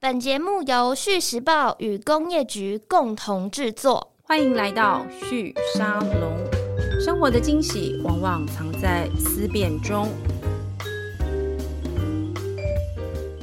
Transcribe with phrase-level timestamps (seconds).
[0.00, 6.38] 本节目由续时报与工业局共同制作，欢迎来到续沙龙。
[7.04, 10.06] 生活的惊喜往往藏在思辨中。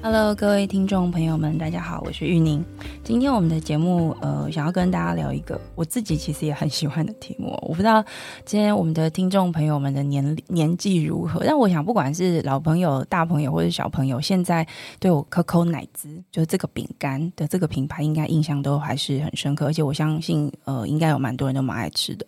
[0.05, 2.63] Hello，各位听众朋友们，大家好，我是玉宁。
[3.03, 7.57] 今天我们的节目，呃，想要跟大家聊一个我自己其实也很喜欢的题目。
[7.63, 8.05] 我不知道
[8.45, 14.67] 今天我们的听众朋友们的年年纪如何，但我想不管是老朋友、大朋友或者小朋友，现在
[14.99, 19.65] 对我可口奶滋就是这个饼干的这个品牌，应该印象都还是很深刻。
[19.65, 22.23] 而且我相信，呃，应该有蛮多人都蛮爱吃的。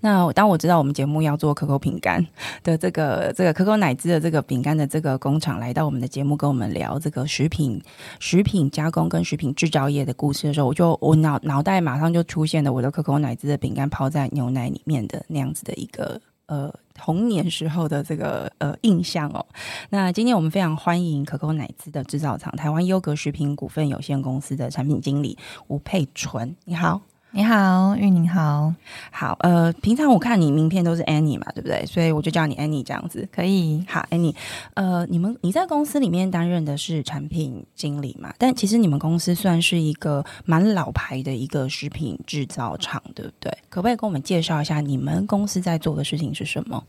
[0.00, 2.24] 那当我知道我们节目要做可口饼干
[2.62, 7.15] 的这个这个可口奶滋的这个饼干的这个工厂来到我们的节目跟我们聊这个。
[7.20, 7.80] 个食品、
[8.20, 19.44] 食品加工跟食品制造业的故事的时候，我就我脑脑袋马上就出现了我的可口奶滋的饼干泡在牛奶里面的那样子的一个呃童年时候的这个呃印象哦。
[19.88, 25.38] 那今天我们非常欢迎可口奶滋的制造厂台湾优格食品股份有限公司的产品经理
[25.68, 27.00] 吴佩纯，你好。
[27.36, 28.72] 你好，玉宁好，
[29.10, 31.84] 好，呃，平常我看你名片都是 Annie 嘛，对不对？
[31.84, 33.84] 所以我就叫你 Annie 这样子，可以。
[33.86, 34.34] 好，Annie，
[34.72, 38.32] 呃，你们你在公司里面担任的是产品经理嘛？
[38.38, 43.52] 但其实你们公司算是一个蛮老牌的一个食品制造厂，对不对？
[43.68, 46.82] 可不可以跟我们介绍一下你们公司在做的事情是什么？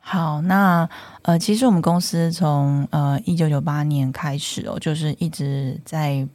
[0.00, 0.88] 好，那
[1.22, 6.26] 呃，其实我们公司从呃一九九八年开始哦，就是一直在。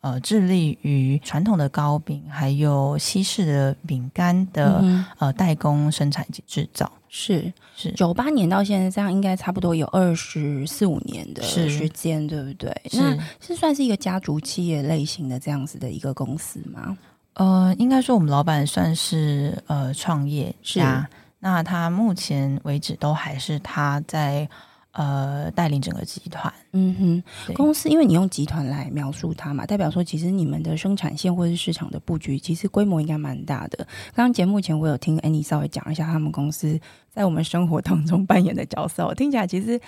[0.00, 12.74] 呃，致力于传统的糕饼，还有西式的饼干的、嗯、呃代工生产及制造，是是九八年到现在这样，应该差不多有二十四五年的时间，对不对？
[12.90, 16.96] 是那是算是一个家族企业类型的这样子的一个公司吗？
[17.34, 21.06] 呃，应该说我们老板算是呃创业家，是
[21.40, 24.48] 那他目前为止都还是他在。
[24.92, 33.78] 呃，带领整个集团，嗯哼，公司，因为你用集团来描述它嘛，代表说其实你们的生产线或是市场的布局，其实规模应该蛮大的。
[34.14, 36.76] 刚刚节目前我有听 Annie 稍微讲一下他们公司
[37.08, 39.80] 在我们生活当中扮演的角色，我听起来其实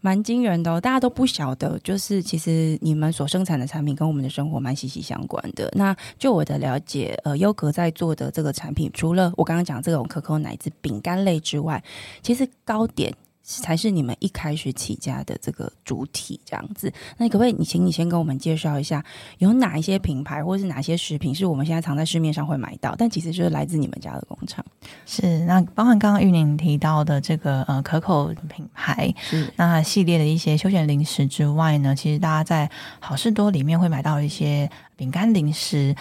[0.00, 0.80] 蛮惊人的哦。
[0.80, 5.70] 大家都不晓得，就是其实你们所生产的产品跟我们的生活蛮息息相关的。
[5.76, 11.84] 那就我的了解，呃，优格在做的这个产品，除了我刚刚讲这种可口奶子饼干类之外，
[12.22, 13.14] 其实糕点。
[13.46, 16.92] 才是你们一开始起家的这个主体，这样子。
[17.16, 19.04] 那可不可以，你请你先跟我们介绍一下，
[19.38, 24.64] 有哪一些品牌或者是哪些食品是我们现在常在市面上会买到，但其实就是来自你们家的工厂？
[25.06, 32.68] 是，那包含刚刚玉宁提到的这个呃可口品牌，是那系列的一些休闲零食之外呢，其实大家在
[32.98, 35.94] 好事多里面会买到一些饼干零食。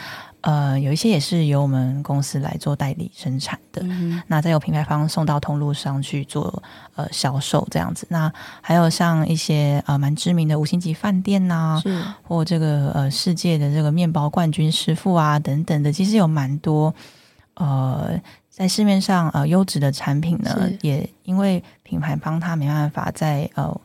[0.46, 6.62] 呃，有一些也是由我们公司来做代理生产的，嗯、那再由品牌方送到通路上去做
[6.94, 8.06] 呃销售这样子。
[8.12, 11.82] 那还有像一些呃蛮知名的五星级饭店呐、
[12.22, 16.94] 或这个呃世界的这个面包冠军师傅啊等等的，其实有蛮多
[17.56, 18.12] 呃
[18.48, 23.76] 在市面上呃优质的产品呢，也因为品牌方他没办法在呃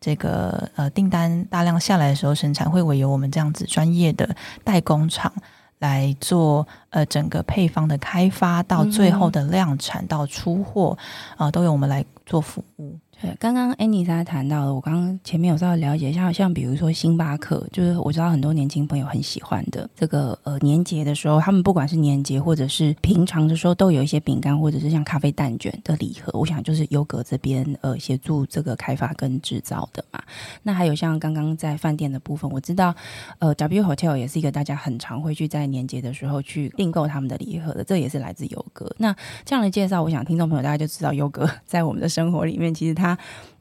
[0.00, 4.28] 这个呃订单大量下来的时候生产，会委由我们这样子专业的
[4.64, 5.32] 代工厂。
[5.78, 10.96] 来做呃整个配方的开发，到最后的量产到出货，
[11.36, 12.98] 啊、都由我们来做服务。
[13.20, 26.38] 对，刚刚 Annie 在谈到了，我刚刚前面有稍微了解一下，像比如说星巴克，就是我知道很多年轻朋友很喜欢的这个呃年节的时候，他们不管是年节或者是平常的时候，都有一些饼干或者是像咖啡蛋卷的礼盒。
[26.38, 30.22] 我想就是优格这边呃协助这个开发跟制造的嘛。
[30.62, 32.94] 那还有像刚刚在饭店的部分，我知道
[33.40, 38.88] 呃 W Hotel 也是一个大家很常会去在年节的时候去订购他们的礼盒的，这也是来自优格。
[38.96, 39.12] 那
[39.44, 43.07] 这样的介绍，我想听众朋友大家就知道优格 在我们的生活里面，其实它。
[43.08, 43.18] 它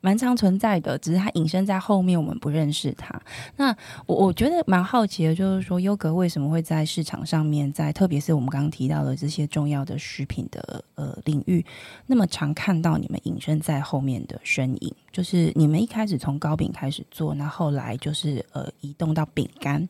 [0.08, 3.14] 蛮常存在的，只是它隐身在后面，我们不认识它。
[3.58, 3.76] 那
[4.06, 11.66] 我我觉得蛮好奇的，就是说优格为什么会在市场上面，在特别是我们刚刚提到的这些重要的食品的呃领域，
[12.06, 14.96] 那么常看到你们隐身在后面的身影。
[15.12, 19.86] 就是你们一开始从糕饼开始做，那后来就是呃移动到饼干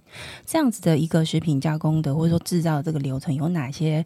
[0.45, 4.03] 这样子的一个食品加工的或者说制造的这个流程，有哪些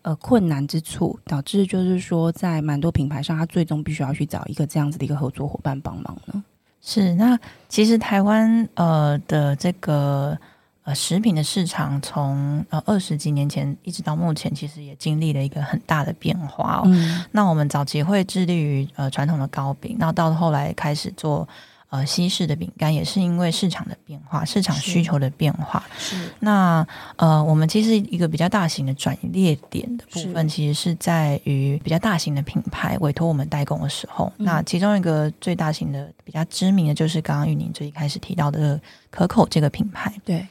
[0.00, 6.42] 呃困难之处，导致就是说在蛮多品牌上，它最终必须要去找一个这样子的一个合作伙伴帮忙呢？
[6.80, 7.38] 是，那
[7.68, 10.38] 其实台湾呃的这个。
[10.84, 16.82] 呃，食品的市场从呃二十几年前一直到目前，其实也经历了一个很大的变化哦。
[16.86, 21.48] 嗯、那我们早期会致力于呃传统的糕饼，那到后来开始做
[21.92, 25.84] 呃西式的饼干，也是因为市场的变化、市场需求的变化。
[25.98, 26.84] 是，那
[27.16, 34.32] 呃，我们其实一个比较大型的转列点的部分，其实是在于比较大型的品牌委托我们代工的时候。
[34.38, 38.80] 嗯、那其中一个最大型的、比较知名的就是刚刚玉宁最一开始提到的
[39.10, 40.10] 可口这个品牌。
[40.24, 40.46] 对，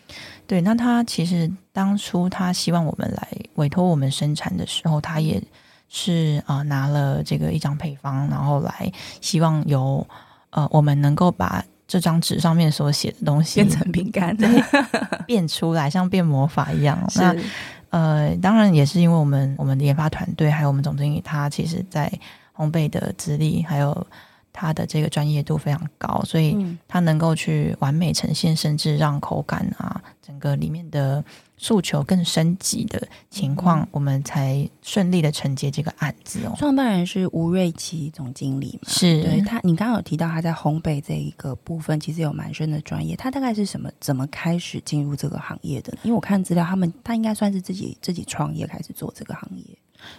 [0.46, 5.42] 对，那他其实当初他希望我们来委托我们生产的时候，他也
[5.90, 8.92] 是啊、呃、拿了这个一张配方，然后来
[9.22, 10.06] 希望由。
[10.52, 14.38] 呃，我们能够把这张纸上面所写的东西变成饼干，
[15.26, 16.98] 变出来，像变魔法一样。
[17.16, 17.36] 那
[17.90, 22.10] 呃，当然也是因为我们我们的研发团队还有我们总经理，他其实在
[22.56, 24.08] 烘焙的资历还有
[24.54, 26.58] 他的这个专业度非常高，所以
[26.88, 31.24] 他能够去完美呈现，甚至让口感啊，整个里面的。
[31.64, 36.56] 诉求更升级的情况，嗯、我们才顺利的承接这个案子哦。
[36.58, 38.90] 创办人是吴瑞奇总经理嘛？
[38.92, 43.16] 是对他，你刚刚有提到他在烘焙这一个部分，其实有蛮深的专业。
[43.16, 43.92] 他大概是什么？
[44.00, 45.96] 怎么开始进入这个行业的？
[46.02, 49.64] 因为我看资料，他们他应该算是自己自己创业开始做这个行业。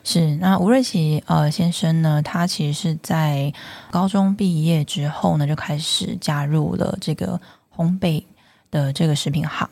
[0.05, 2.21] 是那吴瑞奇呃先生呢？
[2.23, 3.53] 他其实是在
[3.91, 7.41] 高中毕业之后呢，就开始加入了这个
[7.75, 8.23] 烘焙
[8.71, 9.69] 的这个食品行。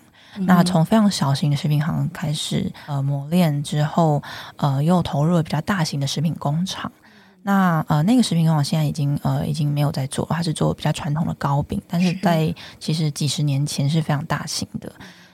[0.46, 4.22] 那从非常小型的食品行开始，呃，磨练之后，
[4.56, 6.90] 呃，又投入了比较大型的食品工厂。
[7.42, 14.92] 那呃，那个食品工厂现在已经呃已经没有在做了，它是做比较传统的糕饼，但是在其实几十年前是非常大型的。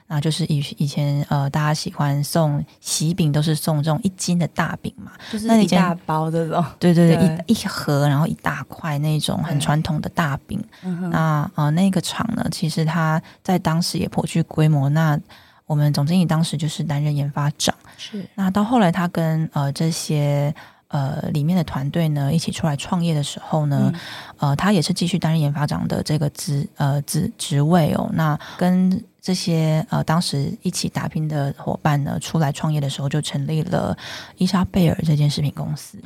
[0.08, 6.64] 那就是以以前呃，大家喜欢送喜饼，都是送这种一斤的大饼嘛，就是一大包这种。
[6.78, 10.62] 对对对，对 一一盒，然后一大块那种很传统的大饼。
[11.10, 14.88] 那呃，那个厂呢，其实它在当时也颇具规模。
[14.90, 15.18] 那
[15.66, 17.74] 我们总经理当时就是担任研发长。
[17.98, 18.24] 是。
[18.36, 20.54] 那到后来，他跟呃这些
[20.86, 23.90] 呃里面的团队呢一起出来创业的时候呢，
[24.38, 28.08] 嗯、呃，他也是继续担任研发长的这个职呃职职位哦。
[28.12, 33.98] 那跟这些呃，当时一起打拼的伙伴呢，出来创业的时候，就成立了
[34.36, 35.98] 伊莎贝尔这间食品公司。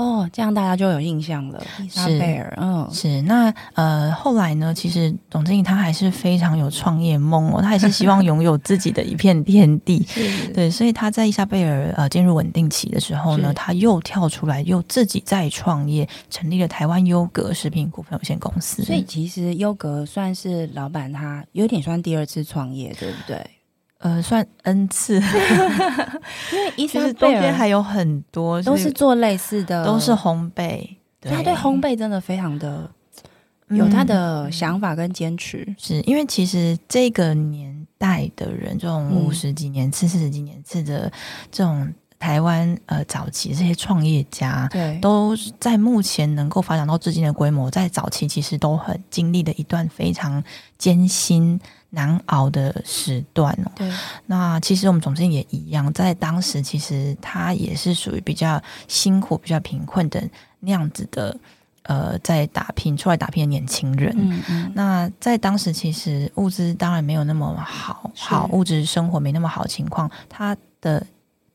[0.00, 1.62] 哦，这样大家就有印象了。
[1.82, 10.02] 伊莎贝尔，嗯，是那呃，后来呢，其实董经理他还是非常有创业梦哦，他还是希望拥有自己的一片天地。
[10.08, 18.82] 是对，所以他在伊莎贝尔呃进入稳定期的时候呢，他又跳出来，又自己再创业，成立了台湾优格食品股份有限公司。
[18.82, 23.44] 所以其实优格算是老板他有点算第二次创业，对不对？
[24.00, 25.20] 呃，算 N 次，
[26.52, 30.88] 因为伊莎贝尔还有很多都是做类似的，都是烘焙。
[31.20, 32.90] 对，他对烘焙真的非常的
[33.68, 41.12] 有他的想法跟坚持，嗯、是因为其实这个年代的人，这种五十几年次、四十几年次的
[41.52, 50.42] 这种台湾呃早期这些创业家，对，都在目前能够发展到至今的规模，在早期其实都很经历了一段非常
[50.78, 51.60] 艰辛。
[51.90, 53.92] 难熬的时段哦，对，
[54.26, 60.22] 那其实我们总经理也一样，在当时其实他也是属于比较辛苦、比较贫困的
[60.60, 61.36] 那样子的，
[61.82, 64.14] 呃，在打拼出来打拼的年轻人。
[64.16, 64.72] 嗯嗯。
[64.74, 71.04] 那在当时其实物资当然没有那么好，好物质生活没那么好情况，他的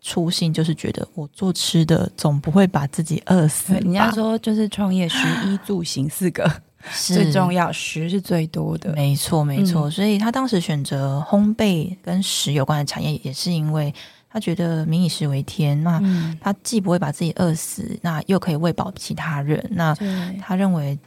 [0.01, 3.73] 初心就是觉得我做吃的总不会把自己饿死。
[3.73, 6.61] 人家说就是创业食衣住行四个。
[6.91, 9.89] 是最重要，食是最多的，没错没错。
[9.89, 13.93] 嗯、所以他当时选择烘焙跟食有关的产业，也是因为
[14.29, 15.81] 他觉得民以食为天。
[15.83, 15.99] 那
[16.39, 19.65] 他既不会把自己饿死，那又可以喂饱其他人。
[19.71, 19.95] 那
[20.41, 20.97] 他认为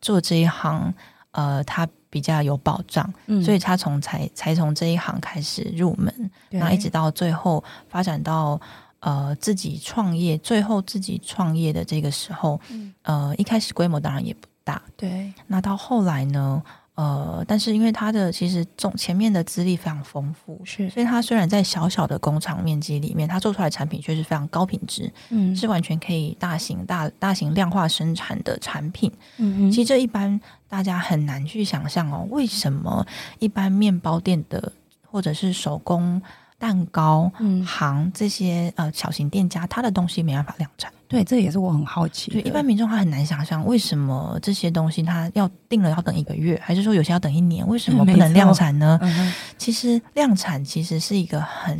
[0.00, 0.92] 做这一行，
[1.32, 8.60] 呃，他比较有保障，嗯、所以他从才才从这一行开始入门，那一直到最后发展到
[9.00, 14.48] 呃自己创业，最后自己创业的这个时候，嗯、呃，一开始规模当然也不。
[14.64, 16.62] 大对，那到后来呢？
[16.96, 29.12] 呃，但是因为他的其实总前面的资历非常丰富，是，所以他虽然在小小的工厂面积里面，他做出来的产品却是非常高品质，嗯，是完全可以大型大大型量化生产的产品。
[29.38, 33.04] 嗯哼，其实这一般大家很难去想象哦，为什么
[33.40, 34.72] 一般面包店的
[35.10, 36.22] 或者是手工
[36.64, 40.90] 蛋糕嗯行这些呃小型店家，他的东西没办法量产。
[41.06, 42.30] 对，这也是我很好奇。
[42.30, 47.68] 对，一般民众他很难想象，为什么这些东西他要定了要等一个月，还是说有些要等一年？
[47.68, 48.98] 为什么不能量产呢？
[49.02, 51.78] 嗯、其实量产其实是一个很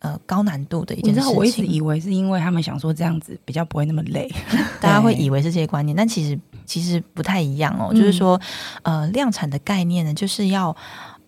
[0.00, 1.32] 呃高难度的一件事情。
[1.34, 4.30] 我一直以为是因为他们想说这样子比较不会那么累，
[4.82, 7.88] 大家会以为是这些观念，但其实其实不太一样哦。
[7.90, 8.38] 嗯、就是说，
[8.82, 10.76] 呃，量产的概念呢，就是要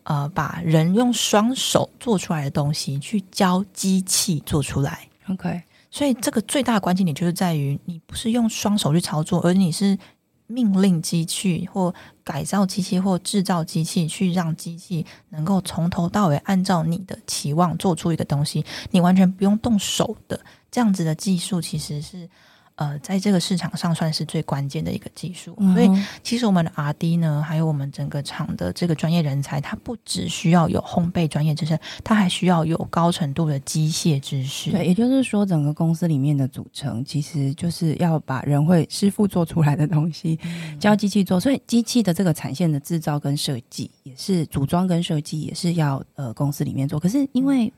[0.04, 5.08] 呃把人用双手做出来的东西去教机器做出来。
[5.28, 5.62] OK。
[5.90, 9.98] 所以这个最大的关键点就是在于，你不是用双手去操作，而你是
[10.46, 11.94] 命令机器或
[12.24, 20.40] 改造机器或制造机器，去让机器能够从头到尾按照你的期望做出一个东西，你完全不用动手的
[20.70, 22.28] 这样子的技术，其实是。
[22.76, 34.70] 呃，在这个市场上算是最关键的一个技术，嗯、所以其实我们的 R&D 呢，还有我们整个厂的这个专业人才，他不只需要有烘焙专业知识，他还需要有高程度的机械知识。
[34.70, 40.38] 对，也就是说，整个公司里面的组成，其实就是要把人会师傅做出来的东西
[40.80, 46.98] 教机器做，所以机器的这个产线的制造跟设计，也是组装跟设计，也是要呃公司里面做。
[46.98, 47.72] 可是因为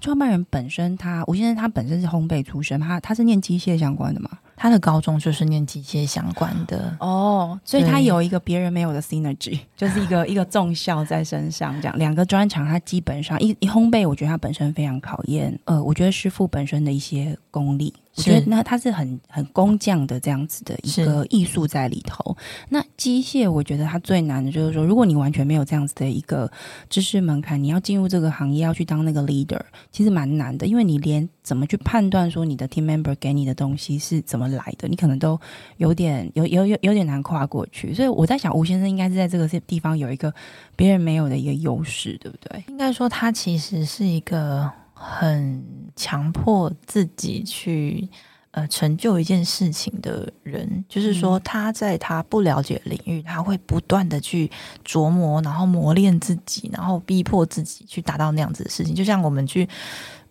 [0.00, 4.30] 创办人本身他，吴先生他本身是烘焙出身，他他是念机械相关的嘛？
[4.56, 11.74] 他的高中就是念机械相关的哦，所以他有一个别人没有的 synergy，就是一个一个重效在身上。
[11.80, 17.94] 这样两个专长，他基本上一一烘焙，我觉得他本身非常考验呃，我觉得师傅本身的一些功力。
[18.16, 22.36] 我觉得那它是很很工匠的这样子的一个艺术在里头。
[22.68, 26.50] 那机械，我觉得它最难的就是说，如果你完全没有这样子的一个
[26.90, 29.60] 知识门槛，你要进入这个行业，要去当那个 leader，
[29.92, 35.40] 其实蛮难的，因为你连怎么去判断说你的 team member 给你的东西是怎么来的，你可能都
[35.76, 37.94] 有点有有有有点难跨过去。
[37.94, 40.34] 所以我在想，吴先生应该是在这个地方有一个
[40.74, 42.64] 别人没有的一个优势，对不对？
[42.68, 44.70] 应该说，他其实是一个。
[45.02, 45.64] 很
[45.96, 48.06] 强迫自己去
[48.50, 54.50] 呃成就一件事情的人，就是说他在他不了解的领域，他会不断的去
[54.86, 58.94] 琢磨，然后磨练自己，然后逼迫自己去达到那样子的事情。
[58.94, 59.66] 就像我们去，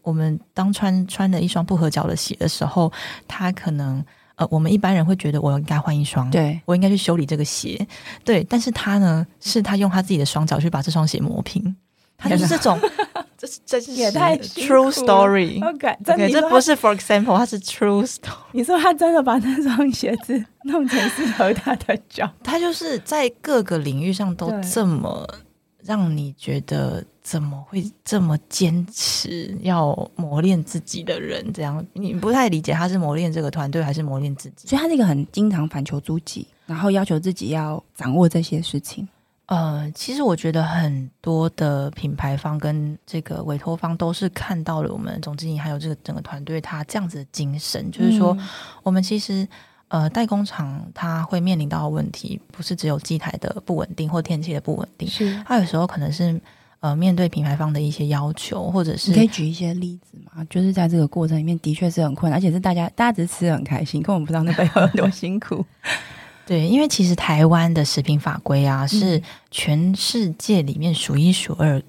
[0.03, 2.91] 我们当穿穿了一双不合脚的鞋的时候，
[3.27, 7.87] 他可能呃，我们一般人会觉得我应该换一双，对，我应该去修理这个鞋，
[8.23, 8.43] 对。
[8.43, 11.75] 但是他呢，是他用他自己的双脚去把这双鞋磨平，
[12.17, 12.79] 他就是这种。
[13.41, 15.65] 这是真实也太 true story。
[15.65, 15.97] OK，
[16.29, 18.35] 这不是 for example，它是 true story。
[18.51, 25.25] 你说他真的把那双鞋子弄成适合他的脚， 他就是在各个领域上都这么
[25.81, 31.53] 让你觉得怎么会这么坚持要磨练自己的人？
[31.53, 34.67] 这样你不太理解他是磨练这个团队还是磨练自己？
[34.67, 39.07] 所以他是一个很经常反求诸己，然后要求自己要掌握这些事情。
[39.49, 48.37] 呃，其实我觉得很多的品牌方跟这个委托方都是看到了我们总经理还有这个整个团队他这样子的精神，嗯、就是说
[48.83, 49.47] 我们其实
[49.87, 56.39] 呃代工厂它会面临到的问题，不是只有机台的不稳定或天气的不稳定，是他有时候可能是
[56.81, 60.45] 呃面对品牌方的一些要求，或者是你可以举一些例子嘛？
[60.47, 65.65] 就是在这个过程里面的确是很困难，而且是大家大家只是吃的很开心，可我们不知道那背后有多辛苦。
[66.49, 71.79] 对，因为其实台湾的食品法规啊，是全世界里面数一数二。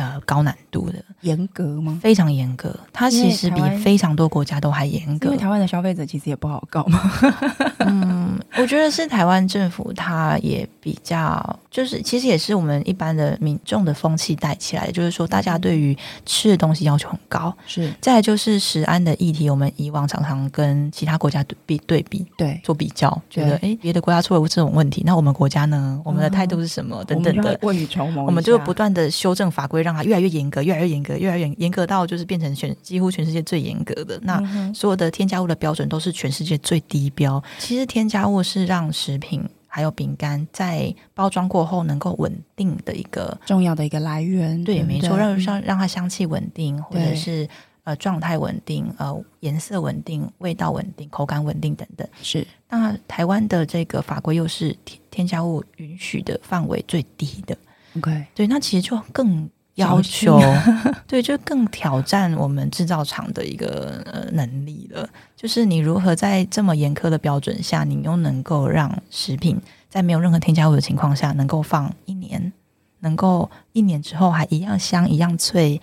[0.00, 1.98] 呃，高难度的，严格吗？
[2.00, 5.26] 非常严格，它其实比非常多国家都还严格。
[5.26, 6.98] 因为台湾的消费者其实也不好搞嘛。
[7.84, 17.54] 嗯，我觉得是台湾政府，它也比较，就是其实也是我们一般的民众的风气带起来的，就是说大家对于吃的东西要求很高。
[17.66, 26.00] 是，再来就是食安的议题，我们以往常常跟其他国家对比对比，对做比较，觉得哎，别的国家出了这种问题，那我们国家呢？
[26.04, 27.04] 我们的态度是什么？
[27.04, 34.18] 等等的，未雨绸缪，我们就不断的修正法规，让它越来越严格，越来越严格，越来越严格到就是变成全几乎全世界最严格的。
[34.22, 34.40] 那
[34.72, 37.42] 所有的添加物的标准都是全世界最低标。
[37.58, 44.62] 其实添加物是让食品还有饼干在包装过后能够稳定的一个重要的一个来源。
[44.64, 47.48] 对，没错，让让让它香气稳定，或者是
[47.84, 52.06] 呃状态稳定，呃颜色稳定，味道稳定，口感稳定等等。
[52.22, 52.46] 是。
[52.68, 57.56] 那台湾的这个法规又是添添加物允许的范围最低的。
[57.96, 59.48] OK，对，那其实就更。
[59.80, 60.40] 要求
[61.06, 65.08] 对，就更挑战我们制造厂的一个呃能力了。
[65.36, 72.52] 就是你如何在这么严苛的标准下，你又能够让食品在没有任何添加物的情况下，能够放一年，
[73.00, 75.80] 能够一年之后还一样香、一样脆、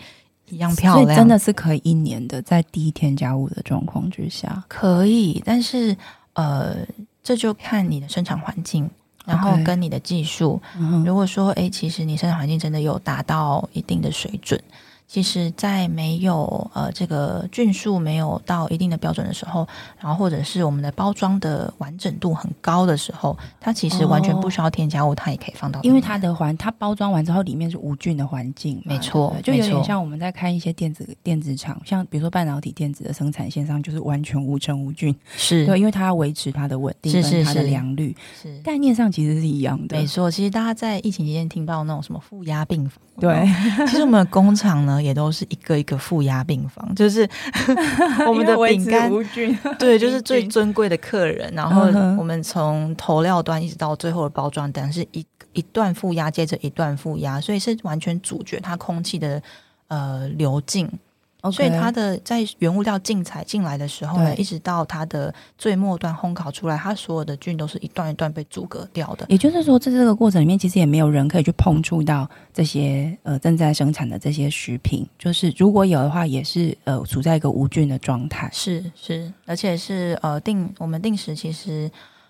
[0.50, 5.42] 一样漂亮，真的是可以一年的，在低添加物的状况之下可以。
[5.46, 5.98] 但是
[6.34, 6.78] 呃，
[7.24, 8.90] 这就看你的生产环境。
[9.28, 10.60] 然后跟你的技术.
[11.06, 14.60] 如果说，哎，其实你生产环境真的有达到一定的水准。
[15.08, 19.66] 其实，在没有呃这个菌数没有到一定的标准的时候，
[19.98, 25.82] 然后或者是我们的包装的完整度很高的时候，它其实完全不需要添加物，它也可以放到。
[25.82, 40.30] 因为它的环，它包装完之后里面是无菌的环境，没错，就有点像我们在看一些电子电子厂，像比如说半导体电子的生产线上，就是完全无尘无菌，是对，因为它要维持它的稳定，跟它的良率，是，是，是概念上其实是一样的，没错。
[40.30, 43.48] 其实大家在疫情期间听到那种什么负压病房，对，
[43.88, 44.97] 其实我们的工厂呢。
[44.98, 47.28] 呢，也都是一个一个负压病房，就是
[48.28, 49.12] 我们的饼干
[49.78, 51.54] 对，就是最尊贵的客人。
[51.54, 51.82] 然后
[52.18, 59.42] 我们从投料端一直到最后的包装单，是一一段负压接着一段负压，所以是完全阻绝它空气的
[59.88, 60.90] 呃流进。
[61.52, 69.26] 所以它的在原物料进采进来的时候呢，一直到它的最末端烘烤出来，它所有的菌都是一段一段被阻隔掉的。
[69.30, 75.08] 也就是说，在这个过程里面，其实也没有人可以去碰触到这些呃正在生产的这些食品。
[75.18, 78.50] 就是如果有的话，也是呃处在一个无菌的状态。
[78.52, 81.90] 是是，而且是呃定我们定时其实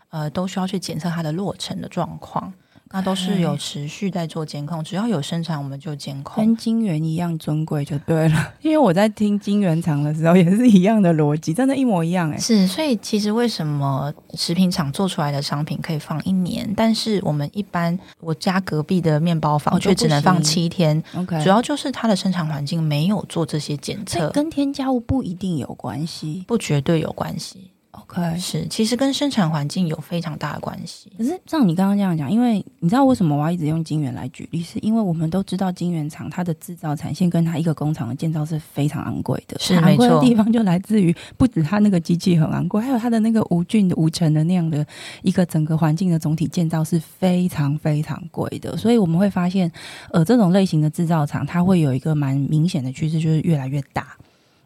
[0.09, 2.53] 呃都需要去检测它的落成的状况。
[2.91, 6.43] 那都是有持续在做监控，只要有生产，我们就监控。
[6.43, 8.53] 跟金源一样尊贵就对了。
[8.61, 12.37] 因为我在听金源厂的时候，也是一样的逻辑，真的，一模一样哎。
[12.37, 27.71] 是，所以其实为什么食品厂做出来的商品可以放一年，但是我们一般我家隔壁的面包房却只能放七天？OK，主要就是它的生产环境没有做这些检测，跟添加物不一定有关系，不绝对有关系。
[28.01, 31.11] OK，是，其实跟生产环境有非常大的关系。
[31.17, 34.63] 可是像你刚刚这样讲，因为你知道为什么我要一直用晶圆来举例？
[34.63, 39.57] 是因为我们都知道晶圆厂它的制造产线跟它一个工厂的建造是非常昂贵的。
[39.59, 40.47] 是，昂贵的地方。
[40.51, 44.85] 就来自于不止它那个机器很昂贵，还有它的那个无菌的无尘的那样的
[45.23, 48.77] 一个整个环境的总体建造是非常非常贵的。
[48.77, 49.69] 所以我们会发现，
[50.11, 54.15] 呃，这种类型的制造厂它会有一个蛮明显的趋势，就是越来越大。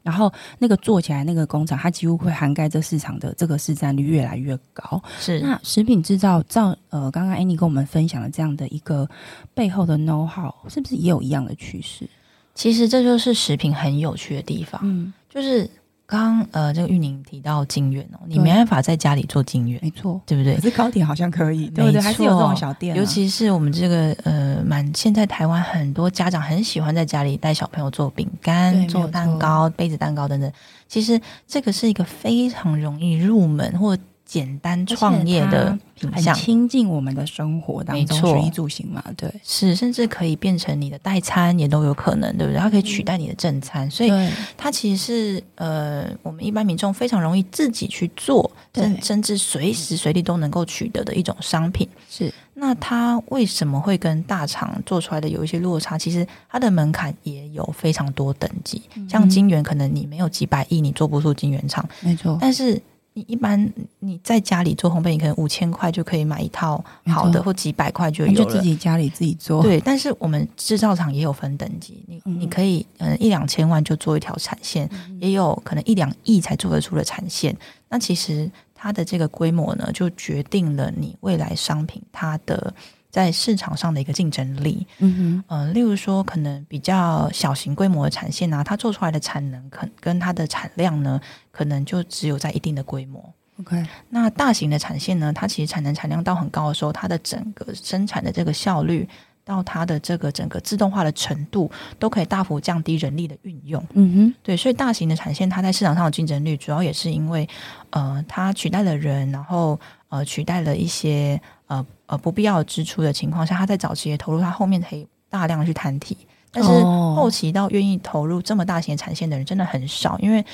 [0.04, 5.02] 然后那个做起来那个工厂，它几乎会涵盖这市场的这个市占率越来越高。
[5.20, 9.10] 是，那食品制造造呃，刚刚 Annie 跟我们分享的这样的一个
[9.54, 12.10] 背后的 know how，是不是也有一样的趋势？
[12.54, 15.70] 其实这就是食品很有趣的地方，嗯，就是。
[16.12, 20.56] 刚呃，这个玉宁提到静院哦，你没办法在家里做静院，没错，对不对？
[20.56, 22.02] 可是高铁好像可以，对不对？
[22.02, 30.52] 还是有这种小店啊，尤其是我们这个呃，蛮现在台湾很多家长很喜欢在家里带小朋友做饼干、做蛋糕、杯子蛋糕等等。
[30.90, 33.98] 其实这个是一个非常容易入门或
[34.32, 42.58] 简单创业的品相，很亲近我们的生活当中，食衣住行嘛，对，是，甚至可以变成你的代餐，也都有可能，对不对？
[42.58, 51.86] 它可以取代你的正餐，嗯、所以它其实是呃，我们一般民众非常容易自己去做，甚甚至随时随地都能够取得的一种商品。
[52.10, 55.98] 是，那它为什么会跟大厂做出来的有一些落差？
[55.98, 62.82] 其实它的门槛也有非常多等级，嗯、像金源，可能你没有几百亿，你做不出金源厂，没错，但是。
[63.14, 68.38] 你一般你在家里做烘焙，你可能五千块就可以买一套好的，或几百块就有了。
[68.38, 69.62] 就自己家里自己做。
[69.62, 77.56] 对，但是我们制造厂也有分等级，你、嗯、你可以嗯一两千万就做一条产线，嗯、也有可能一两亿才做得出的产线。
[77.90, 82.74] 那其实它的这个规模呢，就决定了你未来商品它的。
[83.12, 91.20] 在市场上的一个竞争力，嗯哼，呃，例如说，可能比较小型规模的产线啊，它做出来的产能，可跟它的产量呢，
[91.52, 93.22] 可能就只有在一定的规模。
[93.60, 99.08] OK，那大型的产线呢，它其实产能产量到很高的时候，它的整个生产的这个效率，
[99.44, 101.70] 到它的这个整个自动化的程度，
[102.00, 103.86] 都可以大幅降低人力的运用。
[103.94, 107.48] 嗯哼，对，所以大型的产线，它在市场上的竞争力，主要也是因为，
[107.90, 111.40] 呃，它取代了人，然后呃，取代了一些。
[111.72, 116.18] 呃呃，不必要的支出的情况下，他在早期的投入，他后面可以大量去摊提，
[116.52, 116.70] 但是
[117.16, 120.46] 后期到愿意投入这么大型产线的人真的很少，因为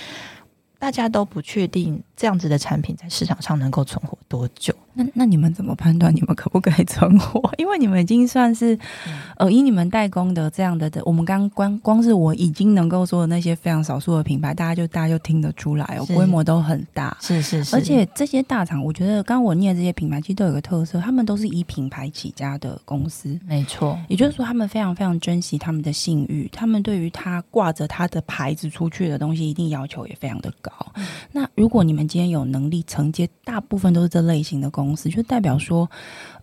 [0.77, 4.73] 大家都不确定这样子的产品在市场上能够存活多久。
[4.93, 7.39] 那那你们怎么判断你们可不可以存活？
[7.59, 8.73] 因为你们已经算是，
[9.05, 17.75] 嗯、呃，以你们代工的这样的，我们刚光光是我已经能够说的那些非常少数的品牌，大家就大家就听得出来哦，规模都很大，是是是。
[17.75, 23.95] 而且这些大厂，我觉得刚刚我念的这些品牌，其实都有个特色，他们都是以品牌起家的公司，没错。
[24.07, 30.71] 也就是说，他们非常非常珍惜他们的信誉，他们对于他挂着他的牌子出去的东西，一定要求也非常的高。
[30.95, 35.09] 嗯、那如果你们今天有能力承接，大部分都是这类型的公司。
[35.09, 35.89] 就代表说，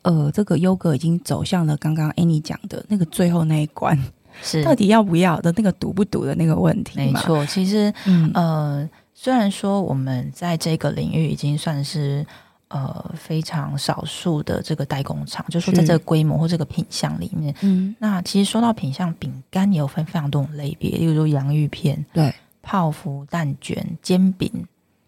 [0.02, 3.98] 呃，这个优格已经走向了刚刚 Annie 讲的那个最后那一关，
[4.42, 4.62] 是。
[4.64, 6.92] 到底要不要的那个赌不赌的那个问题。
[6.96, 12.26] 没错，其实，嗯、呃，虽然说我们在这个领域已经算是
[12.68, 24.50] 呃非常少数的这个代工厂，就是说在这个规模或这个品相里面，嗯，那其实说到品相，饼干也有分非常多种类别，例如说洋芋片，对，泡芙、蛋卷、煎饼，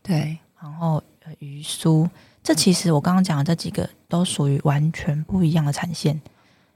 [0.03, 1.01] 对，然后
[1.39, 2.09] 鱼酥。
[2.43, 6.21] 这其实我刚刚讲的这几个都属于完全不一样的产线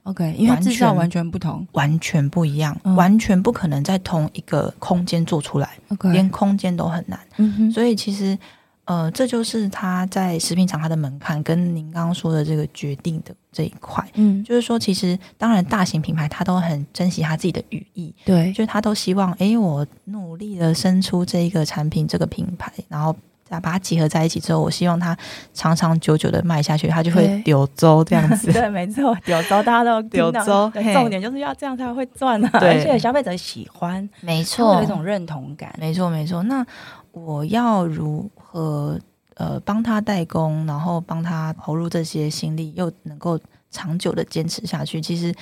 [0.03, 5.77] ，OK，因为制造完全不同，完全不一样，嗯、完全不可能在同一个空间做出来
[6.11, 7.19] 连空间都很难。
[7.37, 8.37] 嗯哼，所以其实
[8.83, 25.17] 呃，这就是他在食品厂它的门槛，跟您刚刚说的这个决定的这一块，嗯，就是说，其实当然大型品牌他都很珍惜他自己的语义，对，就是他都希望，哎，我努力的生出这一个产品，这个品牌，然后再把它集合在一起之后，我希望它
[25.53, 36.65] 长长久久的卖下去，它就会柳州这样子， 对，没错，柳州大家都柳州，重点就是要这样才会赚啊，对，而且消费者喜欢，没错，有一种认同感，没错，没错，那。
[37.13, 38.97] 我要如何
[39.35, 43.37] 呃帮他代工，然后帮他投入这些心力，又能够
[43.69, 45.01] 长久的坚持下去？
[45.01, 45.35] 其实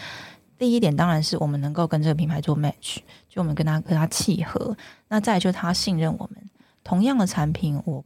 [0.58, 2.98] 第一点当然是我们能够跟这个品牌做 match，
[3.30, 4.76] 就我们跟他跟他契合。
[5.10, 6.44] 那再就他信任我们，
[6.84, 8.04] 同样的产品我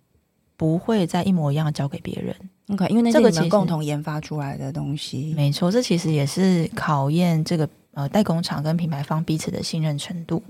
[0.57, 2.35] 不会再一模一样交给别人。
[2.69, 5.33] OK，因为那是你们共同研发出来的东西。
[5.35, 7.69] 没错，这其实也是考验这个。
[7.95, 10.41] 呃，代工厂跟品牌方彼此的信任程度，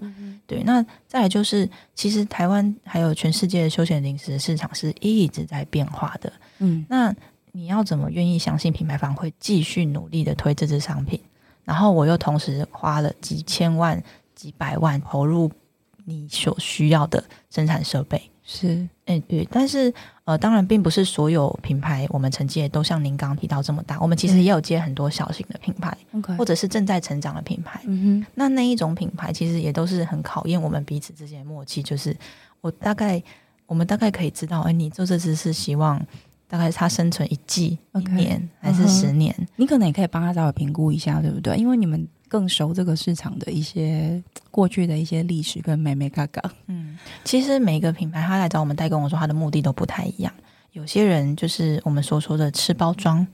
[0.47, 0.63] 对。
[0.63, 6.31] 那再来就是，其实台湾还有全世界的休闲零食市场是一直在变化的。
[6.59, 7.13] 嗯，那
[7.51, 11.19] 你要怎么愿意相信品牌方会继续努力的推这支商品？
[11.65, 14.01] 然后我又同时花了几千万、
[14.33, 15.51] 几百万投入
[16.05, 18.21] 你所需要的生产设备。
[18.45, 19.93] 是，哎，对，但是
[20.25, 27.79] 呃，当然并不是所有品牌我们承接都像您刚刚提到这么大，我们其实也有接很多小型的品牌，嗯、或者是正在成长的品牌。
[27.85, 32.13] 嗯哼，那那一种品牌其实也都是很考验我们彼此之间的默契，就是
[32.59, 33.23] 我大概
[33.65, 36.05] 我们大概可以知道，哎，你做这只是希望
[36.49, 39.33] 大概它生存一季、一年还是十年？
[39.39, 41.55] 嗯、你可能也可以帮他稍微评估一下，对不对？
[41.55, 42.05] 因为你们。
[42.29, 44.19] 更熟这个市场的一些
[44.53, 46.39] 过去的一些历史跟美眉嘎嘎。
[46.67, 50.31] 嗯，其实每个品牌他来找我们代工，我说他的目的都不太一样。
[50.73, 53.25] 有些人就是我们所说的吃包装。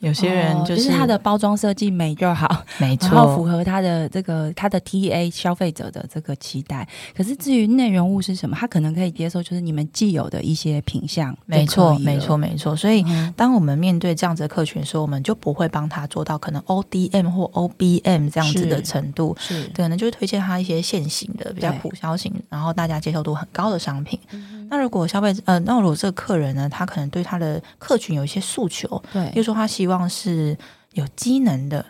[0.00, 6.86] 有些人就是，哦，就是他的包装设计美就好， 没错，然后符合他的这个他的 TA 消费者的这个期待。
[7.16, 11.36] 可是至于内容物是什么，他可能可以接受，就是你们既有的一些品相。
[11.46, 12.74] 没错，没错，没错。
[12.74, 13.04] 所以
[13.36, 24.18] 当我们面对这样子的客群的时候，我们就不会帮他做到可能 ODM 或 OBM 这样子的程度，是，可能就是推荐他一些现行的比较普销型，然后大家接受度很高的商品。
[24.30, 30.56] 嗯、那如果消费者呃，那如果这个客人呢，他可能对他的客群有一些诉求，对，比如说他希望是
[30.92, 31.84] 有机能的，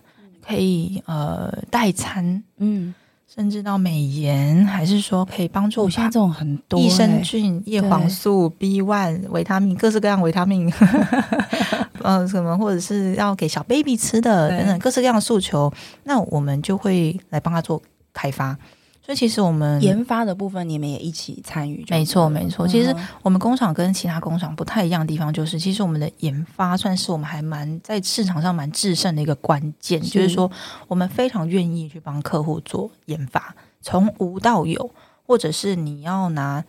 [0.46, 2.94] 可以呃代餐，嗯，
[3.26, 10.72] 甚至到美颜，还是说可以帮助像这种很多益生菌、叶黄素、B one 维他命，各式各样维他命，
[12.02, 15.72] 呃，什么或者是要给小 baby 吃的等等，各式各样的诉求，
[16.04, 18.56] 那我们就会来帮他做开发。
[19.04, 21.84] 所以其实我们研发的部分，你们也一起参与。
[21.90, 22.68] 没错，没错。
[22.68, 30.00] 其实我们工厂跟其他工厂不太一样的地方，就是其实我们的研发算是我们还蛮在市场上蛮制胜的一个关键。
[30.04, 30.48] 是就是说，
[30.86, 34.88] 我们非常愿意去帮客户做研发，从无到有，
[35.26, 36.64] 或者是你要拿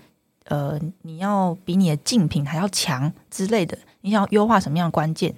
[0.46, 5.34] 呃，你要比你的竞品还要强之类的，你想要优化什么样的关键？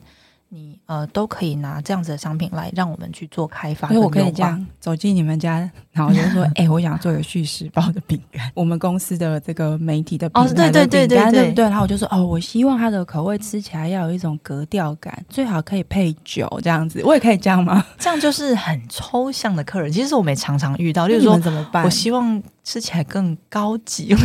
[0.49, 17.83] 你呃都可以拿这样子的商品来让我们去做开发，所以我可以这样走进你们家，然后就说：“哎、欸，我想做有叙事包的饼干，我们公司的这个媒体的饼干，对对对对对，对不对？”然后我就说：“哦，我希望它的口味吃起来要有一种格调感，最好可以配酒这样子。”我也可以这样吗？
[17.97, 21.83] 这样就是很抽象的客人，其实我们也常常遇到，就是说怎么办？
[21.83, 24.15] 我希望吃起来更高级。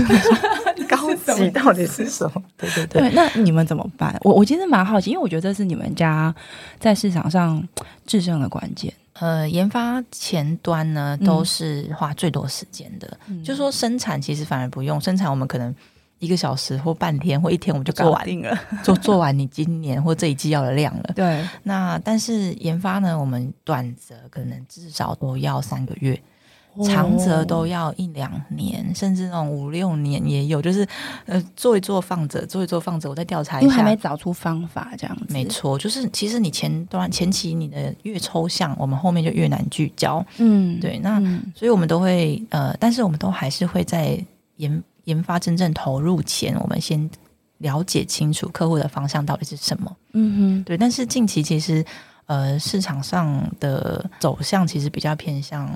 [1.52, 2.42] 到底是什么？
[2.56, 4.16] 对对对，对，那你们怎么办？
[4.22, 6.34] 我我其实蛮好奇，因为我觉得这是你们家
[6.78, 7.66] 在市场上
[8.06, 8.92] 制胜的关键。
[9.14, 15.74] 呃，研发前端呢都是花最多时间的，嗯、就说生产其实反而不用，生产我们可能
[16.20, 21.12] 一个小时或半天或一天我们就做完了，做做完你今年或这一季要的量了。
[21.14, 26.18] 对，那但是研发呢，我们短则可能至少都要三个月。
[26.84, 30.62] 长则都要一两年，哦、甚至那种五六年也有。
[30.62, 30.86] 就是
[31.26, 35.24] 呃，做一做放着，做一做放着，我再调查一下，因为还没找出方法这样子。
[35.30, 40.24] 没错，就是其实你前端前期你的越抽象，我们后面就越难聚焦。
[40.38, 40.98] 嗯，对。
[41.00, 44.18] 那、嗯、所以我们都会呃，但是我们都还是会在
[44.56, 47.10] 研研发真正投入前，我们先
[47.58, 49.96] 了解清楚客户的方向到底是什么。
[50.12, 50.78] 嗯哼，对。
[50.78, 51.84] 但是近期其实
[52.26, 55.68] 呃，市场上的走向其实比较偏向。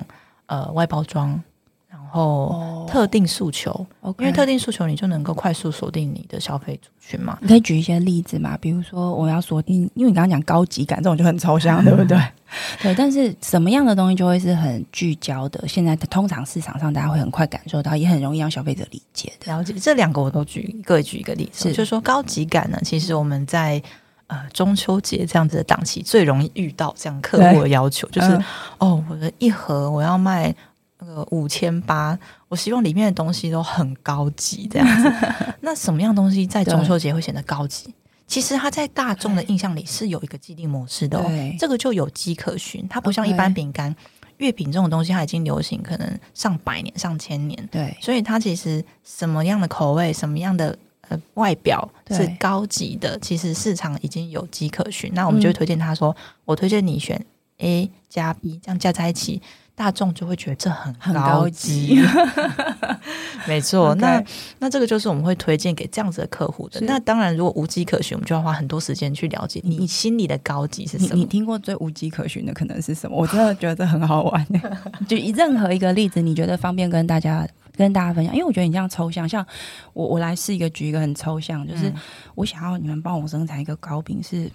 [0.47, 1.41] 呃，外包装，
[1.89, 4.15] 然后特定诉求，oh.
[4.19, 7.37] 因为特定诉求，你就能够快速锁定你的消费族群嘛。
[7.41, 8.55] 你可以举一些例子嘛？
[8.57, 12.17] 比如说，我要锁定，因为你刚刚讲高级感，这种就很抽象，对不对？
[12.81, 12.93] 对。
[12.95, 15.67] 但是什么样的东西就会是很聚焦的？
[15.67, 19.51] 现在通常市场上大家会很快感受到，也很容易让消费者理解的。
[19.51, 23.81] 了解这两个，我都举各举一个例子，是就是说高级感呢，其实我们在。
[24.27, 28.43] 呃，中秋节这样子的档期最容易遇到这样客户的要求，就是、嗯、
[28.79, 30.53] 哦，我的一盒我要卖
[30.99, 35.13] 那个五千八，我希望里面的东西都很高级这样子。
[35.61, 37.93] 那什么样东西在中秋节会显得高级？
[38.25, 42.83] 其实它在大众的印象里是有一个既定模式的哦，这个就有迹可循。
[42.87, 43.95] 它不像一般饼干、
[44.37, 47.69] 月饼这种东西，它已经流行可能上百年、上千年。
[47.71, 50.75] 对，所以它其实什么样的口味、什么样的
[51.09, 55.11] 呃外表是高级的，其实市场已经有迹可循。
[55.13, 56.15] 那我们就会推荐他说
[56.45, 57.23] ：“我推荐你选
[57.57, 59.41] A 加 B，这样加在一起。”
[59.77, 62.95] 大众就会觉得这很高级，很高级
[63.45, 63.93] 没错。
[63.99, 64.23] 那
[64.57, 66.79] 那这个就是我们会推荐给这样子的客户的。
[66.85, 71.15] 那当然，如果无迹可循，我们就要花很多时间去了解你心里的高级是什么。
[71.15, 73.17] 你，你听过最无迹可循的可能是什么？
[73.17, 74.47] 我真的觉得很好玩。
[75.09, 78.33] 就以任何一个例子，你觉得方便跟大家跟大家分享？
[78.33, 79.45] 因为我觉得你这样抽象，像
[79.93, 81.91] 我我来试一个举一个很抽象，就是
[82.35, 84.51] 我想要你们帮我生产一个糕饼，是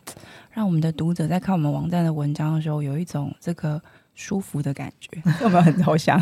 [0.51, 3.81] 让我们的读者在看我们网站的文章的时候有一种这个。
[4.17, 6.21] 舒服的感觉， 有没有很抽象？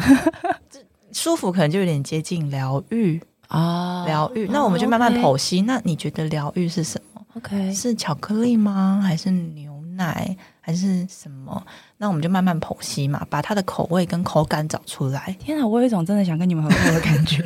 [1.11, 4.47] 舒服可能就有点接近疗愈啊，疗愈。
[4.53, 5.63] 那我们就慢慢剖析。
[5.63, 9.01] 那你觉得疗愈是什么？OK，是巧克力吗？
[9.03, 10.37] 还是牛奶？
[10.61, 11.67] 还是什么？
[11.99, 15.37] 那我们就慢慢剖析嘛，把它的口味跟口感找出来。
[15.41, 17.43] 天啊，我有一种真的想跟你们合作的感觉，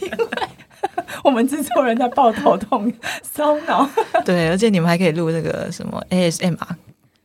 [0.00, 0.18] 因 为
[1.24, 2.92] 我们制作人在抱头痛、
[3.34, 3.88] 烧脑。
[4.24, 6.56] 对，而且你们还可以录那个什么 ASMR。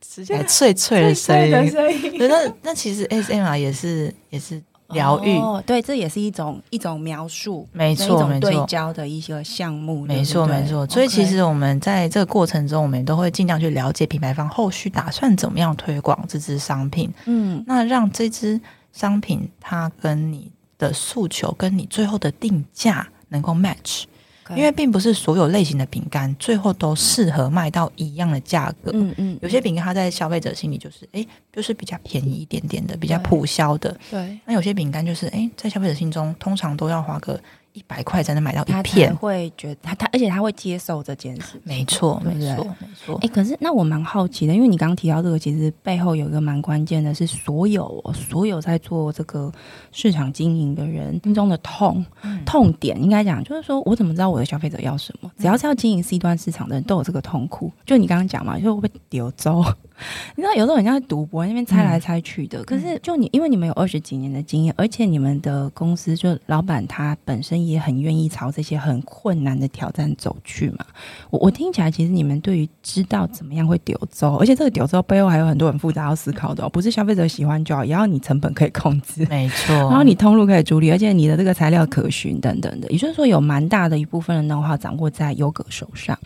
[0.00, 1.70] 吃起来脆脆的声音，
[2.18, 4.60] 对，那那其实 ASMR 也是也是
[4.92, 10.86] 疗愈，哦，对，这也是一种一种描述，没错，没错，对焦的一些项目，没错，没错。
[10.86, 18.60] 所以其实我们在这个过程中，我们都会尽量去了解品牌方后续打算怎么样推广这支商品，嗯，那让这支
[18.92, 24.04] 商品它跟你的诉求跟你最后的定价能够 match。
[24.50, 28.90] 因为并不是所有类型的饼干最后都适合卖到一样的价格。
[28.94, 33.96] 嗯嗯，有些饼干它在消费者心里就是，哎，就是比较便宜一点点的，比较普销的。
[34.10, 34.38] 对。
[34.44, 37.40] 那有些饼干就是，哎，在消费者心中通常都要花个
[37.72, 39.10] 一百块才能买到一片。
[39.10, 41.60] 他会觉得他他，而且他会接受这件事。
[41.64, 43.18] 没错，没错，没错。
[43.22, 49.50] 哎，可是那我蛮好奇的，因为你刚刚提到这个，其实背后有一个蛮关键的，是所有所有在做这个
[49.90, 52.04] 市场经营的人心中的痛。
[52.44, 55.30] 痛点应该讲，就是说我怎么知道我的消费者要什么？
[55.38, 57.72] 只要是要经营 C 端市场的人都有这个痛苦。
[57.86, 59.64] 就你刚刚讲嘛，就会被丢走。
[60.34, 62.64] 你知道有时候人家赌博，那边猜来猜去的。
[62.64, 70.84] 可是就你，因为你们有二十几年的经验，而且你们的公司就老板他本身也很愿意朝这些很困难的挑战走去嘛。
[71.30, 79.74] 我我听起来，其实你们对于知道怎么样会丢走，而且这个丢走背后还有很多很复杂要思考的哦，不是消费者喜欢就好，也要你成本可以控制，没错。
[79.74, 86.18] 然后你通路可以处理，而且你的这个材料可循等等的，也就是说有蛮大的一部分的 know-how 掌握在优格手上。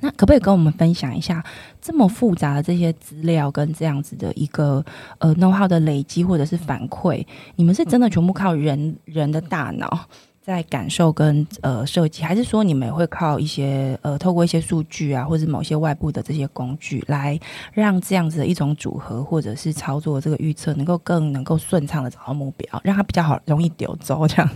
[0.00, 1.44] 那可不可以跟我们分享一下
[1.80, 4.84] 这么复杂的这些资料跟这样子的一个
[5.18, 7.24] 呃 know-how 的累积或者是反馈，
[7.56, 10.06] 你们是真的全部靠人人的大脑
[10.44, 17.40] 在感受跟呃设计，还是说你们也会靠一些呃透过一些数据啊，或者是某些外部的这些工具来
[17.72, 24.50] 让这样子的一种组合或者是操作这个预测能够更能够顺畅的找到目标，让它比较好容易丢走这样？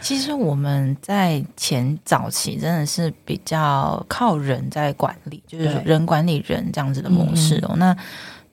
[0.00, 7.74] 其实我们在前早期真的是比较靠人在管理，就是人管理人这样子的模式哦。
[7.76, 7.96] 那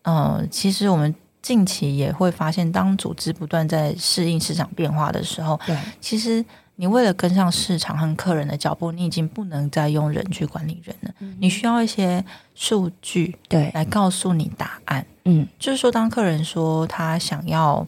[0.01, 1.13] 呃，其实我们
[1.49, 11.11] 近期也会发现，当组织不断在适应市场变化的时候，对，其实你为了跟上市场和客人的脚步，你已经不能再用人去管理人了。
[11.39, 15.03] 你需要一些数据，对，来告诉你答案。
[15.25, 17.87] 嗯，就是说，当客人说他想要。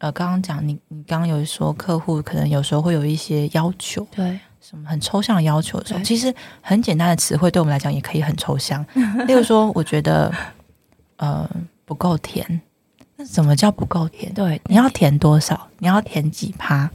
[0.00, 8.80] 呃，刚刚讲你，你刚刚有说客户可能有时候会有一些要求，对，什么很抽象的要求的时候，其实很简单的词汇对我们来讲也可以很抽象。
[9.26, 10.32] 例如说，我觉得
[11.16, 11.50] 呃
[11.84, 12.60] 不够甜，
[13.18, 14.32] 那什么叫不够甜？
[14.32, 15.68] 对，你要甜多少？
[15.78, 16.88] 你要甜几趴？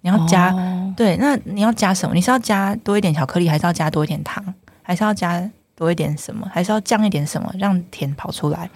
[0.00, 1.16] 你要加、哦、对？
[1.16, 2.14] 那你要加什么？
[2.14, 5.50] 你是要加多一点巧克力，还是要加多一点糖，还是要加？
[5.76, 8.68] 多一点什么，还是要降一点什么，让甜跑出来。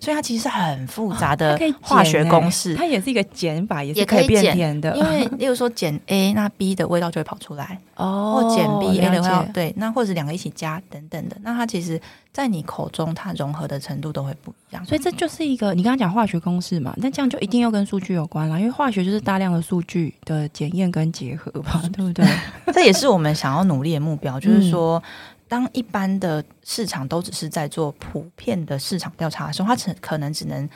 [0.00, 2.74] 所以它其实是很复杂的化学公式。
[2.74, 4.96] 它也是一个减法，也是可以变甜的。
[4.96, 7.78] 因为，例如说减 A，那 B 的味道就会跑出来。
[7.94, 11.36] 哦，或减 B，A 的味道对，那或者两个一起加等等的。
[11.42, 12.00] 那它其实，
[12.32, 14.84] 在你口中，它融合的程度都会不一样。
[14.84, 16.92] 所以这就是一个你刚刚讲化学公式嘛？
[16.96, 22.26] 那这样就一定要跟数据有关了，因为化学就是大量的数据的检验跟结合吧， 对不对？
[22.72, 25.02] 这也是我们想要努力的目标，就是说。
[25.48, 30.68] 当一般的市场都只是在做普遍的市场调查的时候，他只可能只能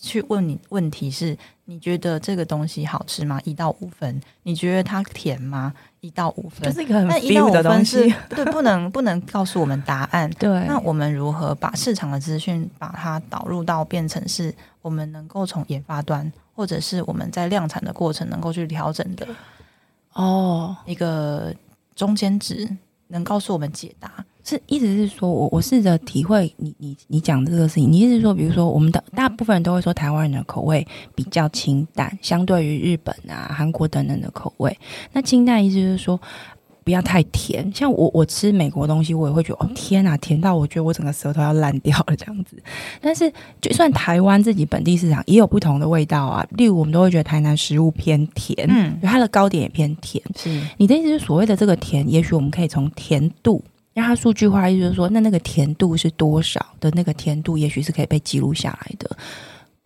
[0.00, 3.40] 去问你问题是：你觉得这个东西好吃吗？
[3.44, 4.20] 一到五分。
[4.42, 5.72] 你觉得它甜吗？
[6.00, 6.62] 一到五分。
[6.62, 8.12] 这是一个很 feel 的东西。
[8.28, 10.28] 对，不能不能告诉我们答案。
[10.38, 10.50] 对。
[10.66, 19.26] 那我们如何把市场的资讯把它导入到变成是我们能够从研发端，或者是我们在量产的过程能够去调整的？
[20.14, 21.54] 哦，一个
[21.94, 22.68] 中间值
[23.08, 24.24] 能告诉我们解答。
[24.46, 27.90] 是，意思是说，我我试着体会你你你讲这个事情。
[27.90, 34.78] 你意思是说，比如说，我们的大部分人都会说台湾人的口味比较清淡，相对于日本啊、韩国等等的口味。
[35.12, 36.20] 那清淡意思就是说，
[36.84, 37.68] 不要太甜。
[37.74, 42.62] 像我我吃美国东西，我也会觉得哦天啊，甜到我觉得我整个舌头要烂掉了这样子。
[43.00, 46.46] 但是，就算台湾自己本地市场也有不同的味道啊。
[46.50, 50.22] 例如，我们都会觉得台南食物偏甜，嗯，它的糕点也偏甜。
[50.36, 53.64] 是你的意思是所谓的这个甜，也许我们可以从甜度。
[53.94, 56.90] 让它数据化，意思就是说，那那个甜度是多少的？
[56.96, 59.08] 那个甜度也许是可以被记录下来的，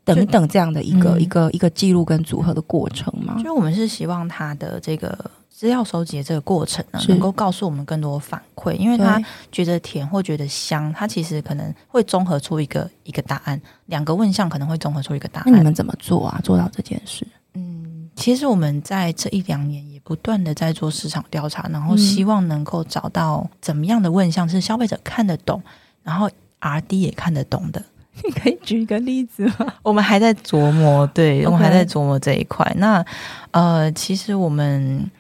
[0.03, 3.39] 等等这样的一个、嗯、一个一个记录跟组合的过程嘛。
[3.45, 13.61] 就我们是希望它的这个资料收集的这个过程呢，能够告诉我们更多反馈，因为他觉得甜或觉得香，他其实可能会综合出一个一个答案。
[13.87, 15.51] 两个问项可能会综合出一个答案。
[15.51, 16.41] 那你们怎么做啊？
[16.45, 17.27] 做到这件事？
[17.55, 19.99] 嗯，其实我们在这一两年也。
[20.05, 25.63] 不断的在做市场调查，然后希望能够找到怎么样的问项是消费者看得懂，
[26.03, 27.85] 然后 R&D 也看得懂的。
[28.25, 29.71] 你可以举一个例子吗？
[29.83, 32.65] 我们还在琢磨，对，我们还在琢磨这一块。
[32.79, 33.05] 那
[33.51, 35.11] 呃，其实我们。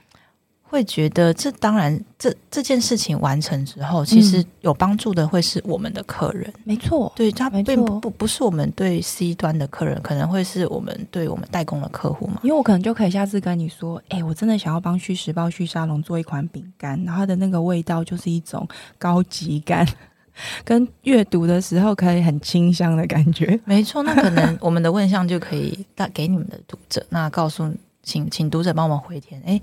[0.70, 6.52] 会觉得这当然，这这件事情完成之后，其实有帮助的会是我们的客人。
[6.64, 12.40] 没错，对，他并不不不是我们对 C 端的客人，可能会是我们对我们代工的客户嘛。
[12.42, 19.87] 因为我可能就可以下次跟你说，哎，我真的想要帮旭时报、旭沙龙做一款饼干，然后它的那个味道就是一种高级感，
[20.66, 23.59] 跟阅读的时候可以很清香的感觉。
[23.64, 29.59] 没错，那可能 我们的问项就可以带给你们的读者，那告诉请请读者帮我们回填，哎。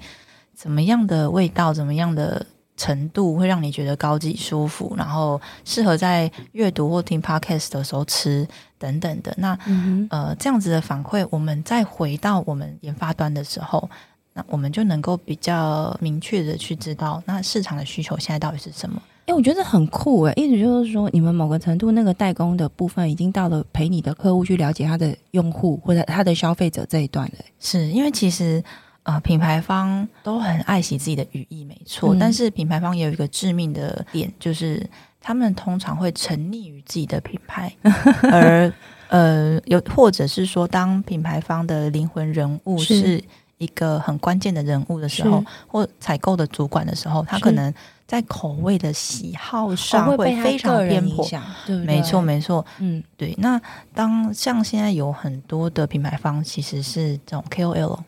[0.56, 2.46] 怎么样的味道，怎么样的
[2.78, 9.34] 程度会让你觉得高级舒服，然后适合在阅读或听 podcast 的时候吃等等的。
[9.38, 13.90] 那、嗯、呃，这样子的反馈，我们再回到我们研发端的时候，
[14.34, 19.02] 那我们就能够比较明确的去知道，那市场的需求现在到底是什么？
[19.28, 27.46] 哎，我觉得很酷诶，意思就是说，你们某个程度那个代工的部分，已经到了陪你的客户去了解他的用户或者他的消费者这一段了。
[27.60, 28.64] 是因为其实。
[29.06, 32.16] 呃，品牌方都很爱惜自己的语义，没错。
[32.16, 34.84] 嗯、但是品牌方也有一个致命的点，就是
[35.22, 37.72] 他们通常会沉溺于自己的品牌，
[38.34, 38.74] 而
[39.10, 43.24] 呃，有或者是说，当品牌方的灵魂人物是
[43.60, 47.72] 一个很关键的人物的时候，或采购的主管的时候，他可能
[48.08, 51.24] 在口味的喜好上会非常偏颇。
[51.68, 52.66] 对，没错，没错。
[52.80, 53.36] 嗯，对。
[53.38, 53.62] 那
[53.94, 58.00] 当像现在有很多的品牌方，其实是这种 KOL。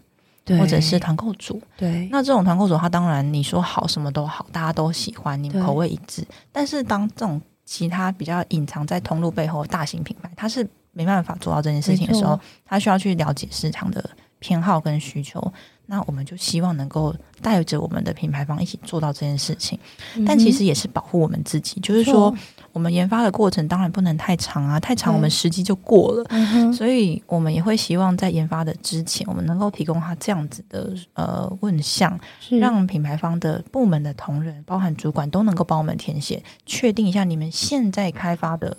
[0.48, 6.26] 或者是团购组，对，那这种团购组，他当然你说好什么都好，大家都喜欢，你们口味一致。
[6.52, 15.42] 但是当这种其他比较隐藏在通路背后的大型品牌，他是没办法做到这件事情的时候，他需要去了解市场的偏好跟需求。
[15.88, 19.80] 那我们就希望能够带着我们的品牌方一起做到这件事情，
[20.16, 22.32] 嗯、但其实也是保护我们自己，就是说。
[22.74, 26.24] 我们研发的过程当然不能太长啊，太长我们时机就过了。
[26.30, 32.20] 嗯、所以我们也会希望在研发的之前，我们能够提供他这样子的呃问项，
[32.52, 38.78] 让品牌方的部门的同仁，包含主管都能够帮我们填写，确定一下你们现在开发的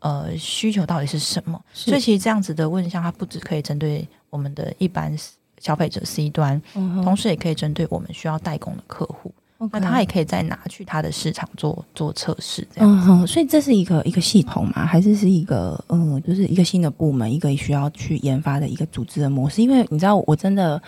[0.00, 1.60] 呃需求到底是什么。
[1.72, 5.16] 所以其实这样子的问项，它不只可以针对我们的一般
[5.60, 9.32] 消费者 C 端，嗯、同时也可以针对我们需要代工的客户。
[9.72, 12.90] 那他也可以再拿去他的市场做做测试，这样。
[12.90, 14.84] 嗯哼，所以这是一个一个系统嘛？
[14.84, 19.62] 还是是一个嗯，就是一个新的部门，一个需要去研发的一个组织的模式？
[19.62, 20.80] 因为你知道，我真的，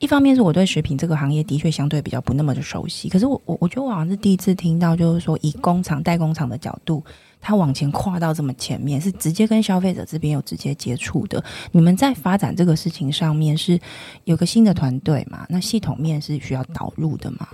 [0.00, 7.02] 一方面是我对食品这个行业的确相对比较不那么的熟悉，可是我我我觉得我好像是第一次听到，就是说以工厂代工厂的角度，
[7.40, 11.42] 他往前跨到这么前面，是直接跟消费者这边有直接接触的。
[11.72, 13.80] 你们在发展这个事情上面是
[14.24, 15.46] 有个新的团队嘛？
[15.48, 17.48] 那系统面是需要导入的吗？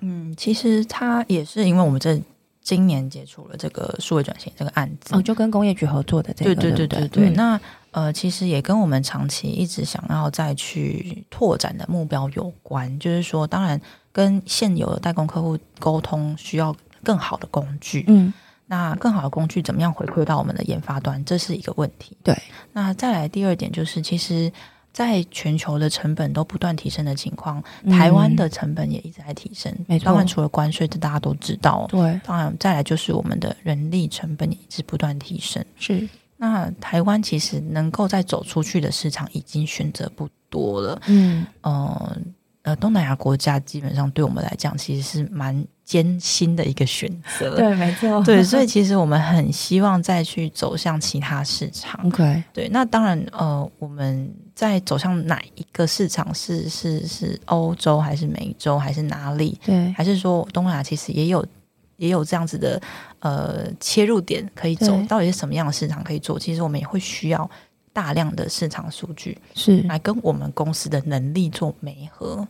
[0.00, 2.20] 嗯，其实他也是因为我们这
[2.60, 7.08] 今年接触了这个数位转型这个案子，哦，就跟工业局合作的这个，对对对对对。
[7.08, 7.60] 对嗯、那
[7.92, 13.80] 呃，其实也跟我们长期一直想要再去拓展的目标有关，就是说，当然
[14.12, 18.32] 跟现有的代工客户沟通需要更好的工具，嗯，
[18.72, 22.16] 那更好的工具怎么样回馈到我们的研发端，这是一个问题。
[22.22, 22.34] 对，
[22.72, 24.50] 那再来第二点就是，其实。
[24.94, 29.74] 在全球的成本都不断提升的情况，台湾的成本也一直在提升。
[29.88, 31.86] 没错，当然除了关税，这大家都知道。
[31.88, 35.64] 对，当然再来就是我们的人力成本也一直不断提升。
[35.78, 36.06] 是，
[36.36, 41.00] 那台湾其实能够再走出去的市场已经选择不多了。
[41.06, 42.16] 嗯，呃
[42.60, 47.54] 呃，东南亚国家基本上对我们来讲，其实是蛮艰辛的一个选择。
[47.56, 48.22] 对，没错。
[48.22, 52.00] 对，所以其实我们很希望再去走向其他市场。
[52.08, 56.68] OK，对，那当然，呃，我们在走向哪一个市场是？
[56.68, 59.58] 是是是欧洲还是美洲还是哪里？
[59.64, 61.44] 对，还是说东南亚其实也有？
[61.98, 62.80] 也有这样子的
[63.20, 66.36] 呃切入点可以走，到底是什么样的市场可以做？
[66.36, 67.48] 其实我们也会需要
[67.92, 72.44] 大量的市场数据，是来跟我们公司的能力做媒合。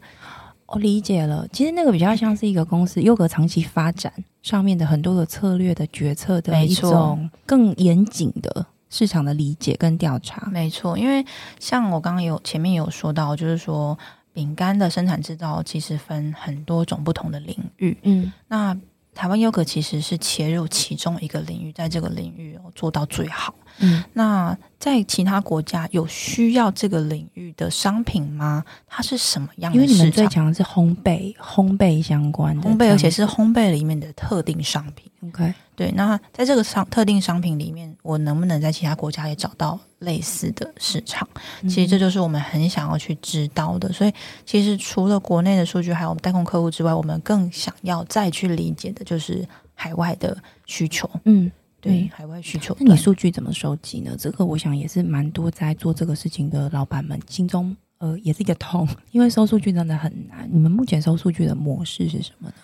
[0.73, 4.13] 我理解了，其实那个比较像是一个公司优格长期发展
[4.43, 10.49] 上面的很多的策略的决策的一种更严谨的市场的理解跟调查。
[10.51, 11.25] 没错，因为
[11.59, 13.99] 像我刚刚有前面有说到，就是说
[14.33, 18.77] 饼干的生产制造其实分很多种不同的领域，嗯，那。
[19.15, 23.55] 台湾优格其实是切入其中一个领域，在这个领域做到最好。
[23.81, 28.65] 嗯，那在其他国家有需要这个领域的商品吗？
[28.87, 29.79] 它是什么样的？
[29.79, 35.11] 因为你们最强的是烘焙，烘焙相关的烘焙，而且是烘焙里面的特定商品。
[35.29, 35.93] OK，对。
[35.93, 41.29] 那在这个商特定商品里面，我能不能在其他国家也找到类似的市场？
[41.63, 43.93] 其实这就是我们很想要去知道的。
[43.93, 44.13] 所以，
[44.45, 50.37] 其实除了国内的数据，还有我们代控客户之外，我们更想要再去理解的就是海外的
[50.67, 51.09] 需求。
[51.25, 51.51] 嗯。
[51.83, 54.15] 对海外需求，那你数据怎么收集呢？
[54.17, 60.49] 这个我想也是蛮多在做这个事情的老板们心中呃也是一个痛， 因为收数据真的很难。
[60.51, 62.55] 你们目前收数据的模式是什么呢？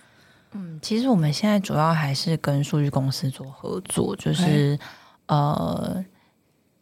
[0.53, 4.79] 嗯，其实我们现在主要还是跟数据公司做合作，就是
[5.27, 6.05] 呃，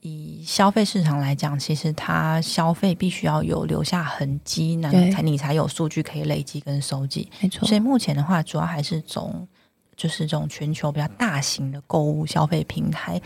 [0.02, 7.30] 以消费市场来讲，其实它消费必须要有留下痕迹，那才你才有数据可以累积跟收集。
[7.40, 9.48] 没错，所以目前的话，主要还是从。
[9.96, 13.18] 就是这种全球比较大型的购物消费平台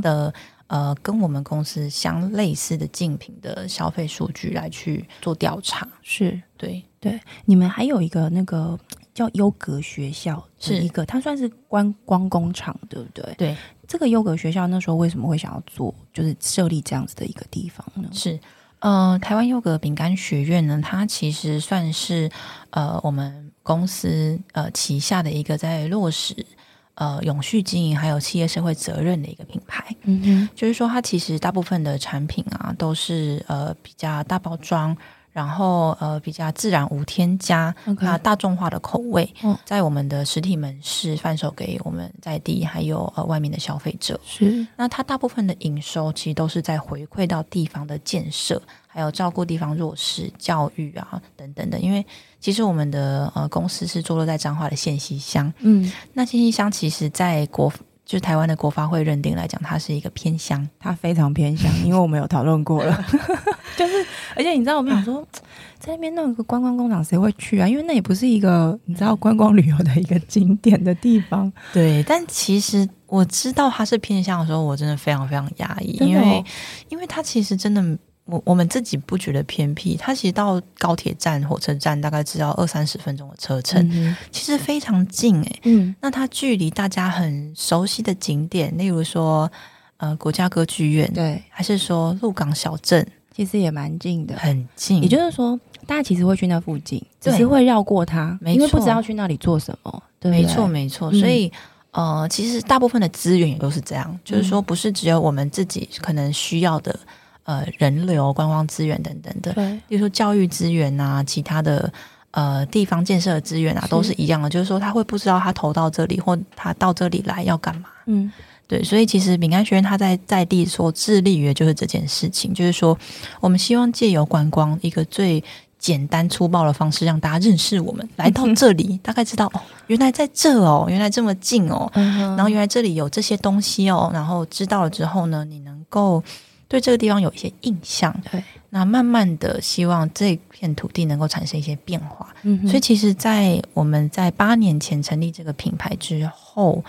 [0.00, 0.32] 的、
[0.68, 7.20] 嗯、呃，跟我们公司相类似的竞品的消费数据来去做调查，是对对。
[7.44, 8.78] 你们还有一个那个
[9.12, 13.34] 叫优格学校，是一个它算是观光工厂，对不对？
[13.36, 13.56] 对，
[13.86, 18.08] 这个优格学校那时候为什么会想要做，就是设立这样子的一个地方呢？
[18.12, 18.40] 是
[18.78, 22.30] 呃，台湾优格饼干学院呢，它其实算是
[22.70, 23.43] 呃我们。
[23.64, 26.46] 公司呃旗下的一个在落实
[26.94, 34.96] 呃永续经营还有企业社会责任的一个品牌，嗯哼，就是说它其实大部分的产品啊都是呃比较大包装，
[35.32, 44.64] 然后呃比较自然无添加，那.大众化的口味，哦、在我们的实体门市贩售给我们在地还有呃外面的消费者，是。
[44.76, 48.62] 那它大部分的营收其实都是在回馈到地方的建设，
[48.94, 52.06] 还有照顾地方弱势、教育啊等等的，因为。
[52.44, 57.72] 其实我们的呃公司是坐落在彰化的县西乡，嗯，那县西乡其实，在国
[58.04, 63.02] 就是台湾的国发会认定来讲，它是一个偏乡，它非常偏乡，因为我们有讨论过了，
[63.78, 63.94] 就是
[64.36, 65.26] 而且你知道我们想说，
[65.80, 67.66] 在那边弄一个观光工厂，谁会去啊？
[67.66, 72.02] 因为那也不是一个你知道观光旅游的一个景点的地方，对。
[72.02, 76.44] 但其实我知道它是偏乡的时候，我真的非常非常压抑，哦、因为
[76.90, 77.98] 因为它其实真的。
[78.26, 85.60] 我我们自己不觉得偏僻，它其实到高铁站、火车站大概只要二三十分钟的车程，嗯、其实非常近诶。
[85.64, 89.50] 嗯，那它距离大家很熟悉的景点，例如说
[89.98, 93.06] 呃国家歌剧院，对，还是说鹿港小镇，
[93.36, 95.02] 其实也蛮近的，很近。
[95.02, 100.02] 也就是说，大家其实会去那附近，只是会绕过它，因为不知道去那里做什么。
[100.18, 101.12] 对对，没错，没错。
[101.12, 101.52] 所以、
[101.90, 106.98] 嗯、呃，其实大部分的资源也都是这样，就是说不是只有我们自己可能需要的。
[107.44, 111.92] 呃，人流、观光资源等等的，对，比如说教育资源啊，其他的
[112.30, 114.48] 呃地方建设的资源啊，都是一样的。
[114.48, 117.90] 就是说，他会不知道他投到这里，或他到这里来要干嘛。
[118.06, 118.32] 嗯，
[118.66, 122.98] 对，所以其实饼干学院他在在地所致力于的就是这件事情，就是说，
[123.40, 125.44] 我们希望借由观光一个最
[125.78, 136.24] 简单粗暴的方式，让大家认识我们，来到这里， 大概知道哦，原来在这哦，原来这么近哦，嗯、然后原来这里有这些东西哦，然后知道了之后呢，你能够。
[136.68, 146.82] 对这个地方有一些印象，对，那慢慢的希望这片土地能够产生一些变化，嗯，所以其实，在我们在八年前成立这个品牌之后，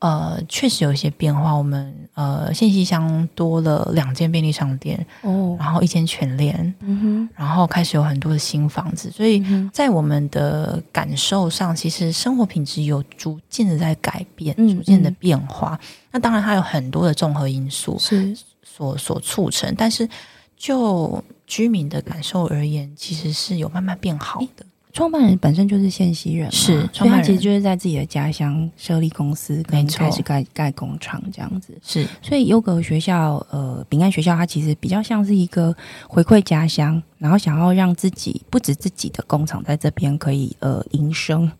[0.00, 1.52] 呃，确实有一些变化。
[1.54, 9.42] 我们呃，信息箱多了两间便利商店，哦，然后一间全联，嗯哼，然后开始有很多的新房子，所以
[9.72, 15.78] 在我们的感受上，其实生活品质有逐渐的在改变，嗯、逐渐的变化。
[16.10, 18.36] 那当然，它有很多的综合因素，是。
[18.74, 20.08] 所所促成，但是
[20.56, 24.66] 就居民的感受而言，其实是有慢慢变好的。
[24.92, 31.76] 创办人本身就是线西人，是，所以他其实就是在自己的家乡设立公司，跟开始盖盖工厂这样子。
[31.82, 35.74] 是，所以优格学校，呃，饼干学校，它其实比较像是一个
[36.08, 41.50] 回馈家乡，然后想要让自己不止自己的工厂在这边可以呃营生，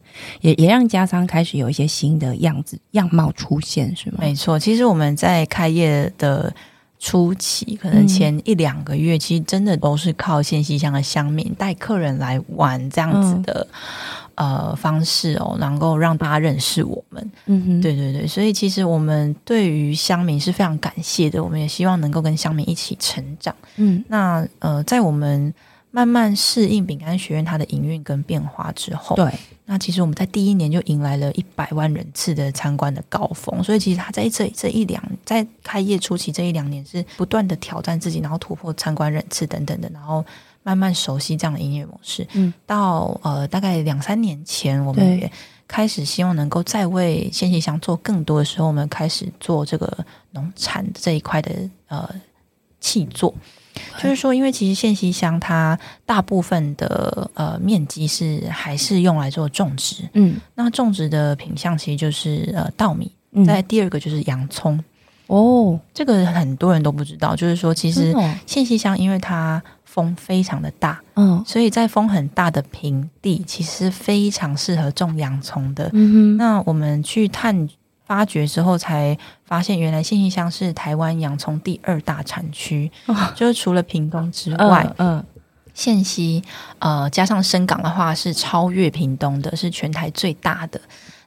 [0.40, 4.18] 也也让家乡开始有一些新的样子样貌出现，是吗？
[4.20, 6.54] 没错，其实我们在开业的。
[7.04, 13.68] 初期可能前一两个月，其实真的都是靠线西乡的乡民带客人来玩这样子的、
[14.36, 17.30] 嗯、呃方式哦，能够让大家认识我们。
[17.44, 23.54] 嗯哼，对对对，所以其实我们对于乡民是非常感谢的，我们也希望能够跟乡民一起成长。
[23.76, 25.52] 嗯，那呃，在我们
[25.94, 29.32] 慢慢适应饼干学院它的营运跟变化之后，对。
[29.64, 40.22] 那其实我们在第一年就迎来了一百万人次的参观的高峰，所以其实它在这这一两在开业初期这一两年是不断的挑战自己，然后突破参观人次等等的，然后
[40.64, 42.26] 慢慢熟悉这样的营业模式。
[42.32, 45.30] 嗯，到呃大概两三年前，我们也
[45.68, 52.10] 开始希望能够再为仙气香做更多的时候，我们开始做这个农产这一块的呃
[52.80, 53.32] 器作。
[53.98, 64.82] 就是说，因为其实线西乡它大部分的呃面积是还是用来做种植，嗯，那种植的品相其实就是呃稻米，嗯、再第二个就是洋葱。
[65.26, 68.14] 哦，这个很多人都不知道，就是说其实
[68.46, 77.68] 线西乡因为它风非常的大，嗯，所以在风很大的平地，其实非常适合种洋葱的，嗯哼，那我们去探。
[78.06, 85.24] 发掘之后才发现，原来信义乡是台湾洋葱第二大产区，哦、就是除了屏东之外，嗯、呃，
[85.72, 86.42] 线、呃、西
[86.80, 90.78] 呃加上深港的话是超越屏东的，是全台最大的。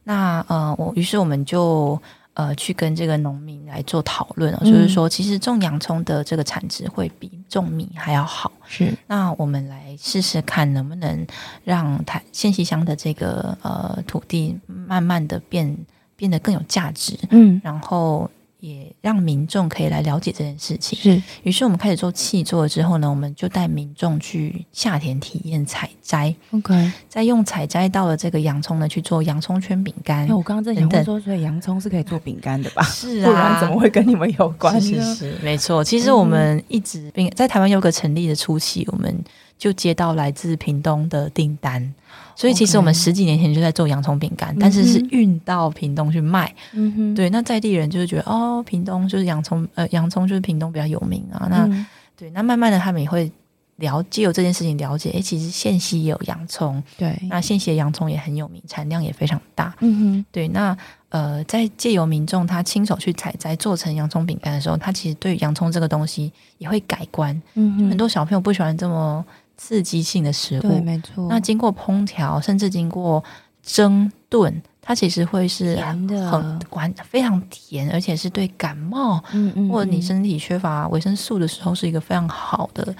[0.03, 1.99] 那呃，我于是我们就
[2.35, 8.51] 呃去跟这个农民来做讨论，嗯、就是说其实种洋葱的这个产值会比种米还要好。
[8.67, 11.25] 是，那我们来试试看能不能
[11.63, 15.75] 让台线西乡的这个呃土地慢慢的变。
[16.17, 20.97] 变得更有价值，嗯，然后也让民众可以来了解这件事情。
[20.97, 26.33] 是，于是我们开始做气作了之后呢，我们就带民众去夏田体验采摘。
[26.49, 30.27] OK，再用采摘到了这个洋葱呢去做洋葱圈饼干。
[30.29, 32.81] 我刚刚在想问说，所以洋葱是可以做饼干的吧？
[32.81, 34.95] 是啊，不然怎么会跟你们有关系？
[34.95, 35.83] 是，是，是，没错。
[35.83, 39.15] 其实我们一直并在台湾有个成立的初期，我们
[39.55, 41.93] 就接到来自屏东的订单。
[42.37, 46.53] 所以其实我们十几年前就在做洋葱饼干但是是运到屏东去卖。
[46.71, 51.47] 嗯哼，对，那在地人就是觉得哦，屏东就是洋葱，呃，洋葱就是屏东比较有名啊。
[51.49, 51.83] 那、嗯、
[52.15, 53.31] 对，那慢慢的他们也会
[53.77, 56.81] 了解有这件事情，了解，哎，其实县西也有洋葱。
[56.95, 59.75] 对，那县西的洋葱也很有名，产量也非常大。
[59.79, 60.77] 嗯哼，对，那
[61.09, 67.33] 呃，在借由民众他亲手去采摘做成洋葱饼干的时候，他其实对洋葱这个东西也会改观。
[67.55, 69.25] 嗯哼，很多小朋友不喜欢这么。
[69.57, 71.27] 刺激性的食物，对，没错。
[71.27, 73.23] 那经过烹调，甚至经过
[73.63, 82.95] 蒸炖，它其实会是很管非常甜，而且是对感冒，嗯嗯，或者你身体缺乏维生素的时候，是一个非常好的。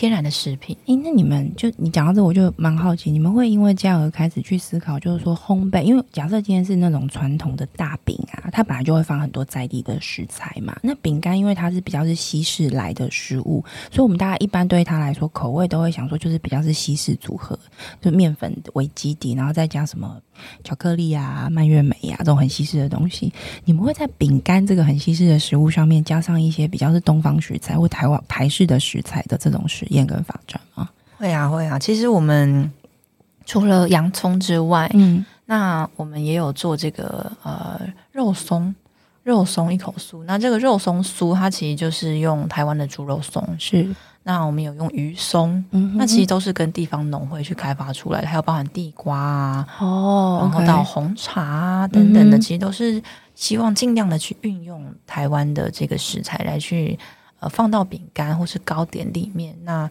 [0.00, 10.74] 天然的食品，诶、那你们就你讲到这，我就蛮好奇，你们会因为这样而开始去思考，就是说烘焙，因为假设今天是那种传统的大饼啊，它本来就会放很多在地的食材嘛。
[10.82, 17.58] 那饼干因为它是比较是西式来的食物，所以我们大家一般对它来说口味都会想说，就是比较是西式组合，
[18.00, 20.18] 就面粉为基底，然后再加什么
[20.62, 23.32] 巧克力啊、蔓越莓啊这种很西式的东西。
[23.64, 29.64] 你们会在饼干这个很西式的食物上面加上一些比较是东方食材或台湾台式的食材的这种。
[29.70, 31.78] 实验跟发展吗，会啊会啊。
[31.78, 32.72] 其实我们
[33.46, 37.80] 除了洋葱之外，嗯，那我们也有做这个呃
[38.10, 38.74] 肉松，
[39.22, 40.24] 肉松一口酥。
[40.24, 43.46] 那这个肉松酥，它其实就是用台湾的猪肉松。
[43.60, 45.64] 是，那我们有用鱼松，
[45.94, 53.02] 那其实都是跟地方农会去开发出来的，还有包含地瓜啊，哦，然后到红茶啊等等的，嗯，其实都是
[53.34, 56.98] 希望尽量的去运用台湾的这个食材来去。
[57.42, 59.90] 呃，放到饼干或是糕点里面，那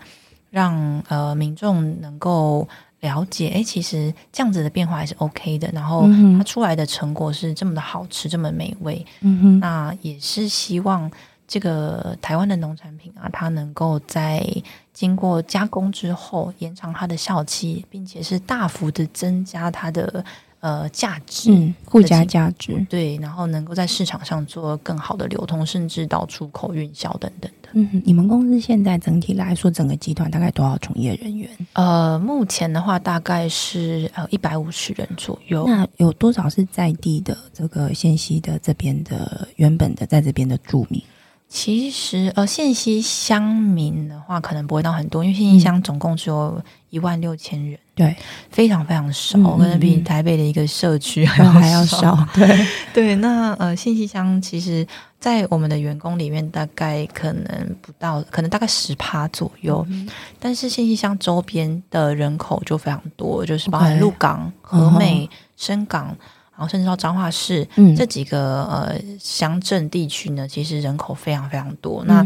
[0.51, 2.69] 让呃民众能够
[2.99, 5.67] 了解，哎，其实这样子的变化还是 OK 的。
[5.73, 6.07] 然后
[6.37, 9.03] 它出来的成果是这么的好吃，这么美味。
[9.21, 11.09] 嗯哼，那也是希望
[11.49, 14.47] 这个台湾的农产品啊，它能够在
[14.93, 20.23] 经过加工之后延长它的效期，并且是大幅的增加它的。
[20.61, 27.69] 呃，价值，嗯，附加价值，对，然后能够在市场上做更好的流通，甚至到出口运销等等的。
[27.71, 31.49] 嗯，你们公司现在整体来说，整个集团大概多少从业人员？
[31.71, 35.65] 呃，目前的话大概是呃一百五十人左右。
[35.65, 41.01] 那有多少是在地的这个线西的这边的原本的在这边的住民？
[41.49, 48.15] 其实呃，信息乡民的话可能不会到很多，因为信息乡总共只有一万六千人，对，
[48.51, 52.15] 非常非常少，可能比台北的一个社区还要还要少。
[52.35, 52.67] 对。
[52.93, 54.85] 对， 那呃，信息乡其实，
[55.19, 60.07] 在我们的员工里面，大概可能不到，可能大概十趴左右，嗯、
[60.39, 65.27] 但是信息乡周边的人口就非常多，就是包含鹿港、和美、
[65.57, 66.15] 深港。
[66.59, 72.03] 然后甚至到彰化市、嗯、这几个呃乡镇地区呢，其实人口非常非常多。
[72.03, 72.21] 那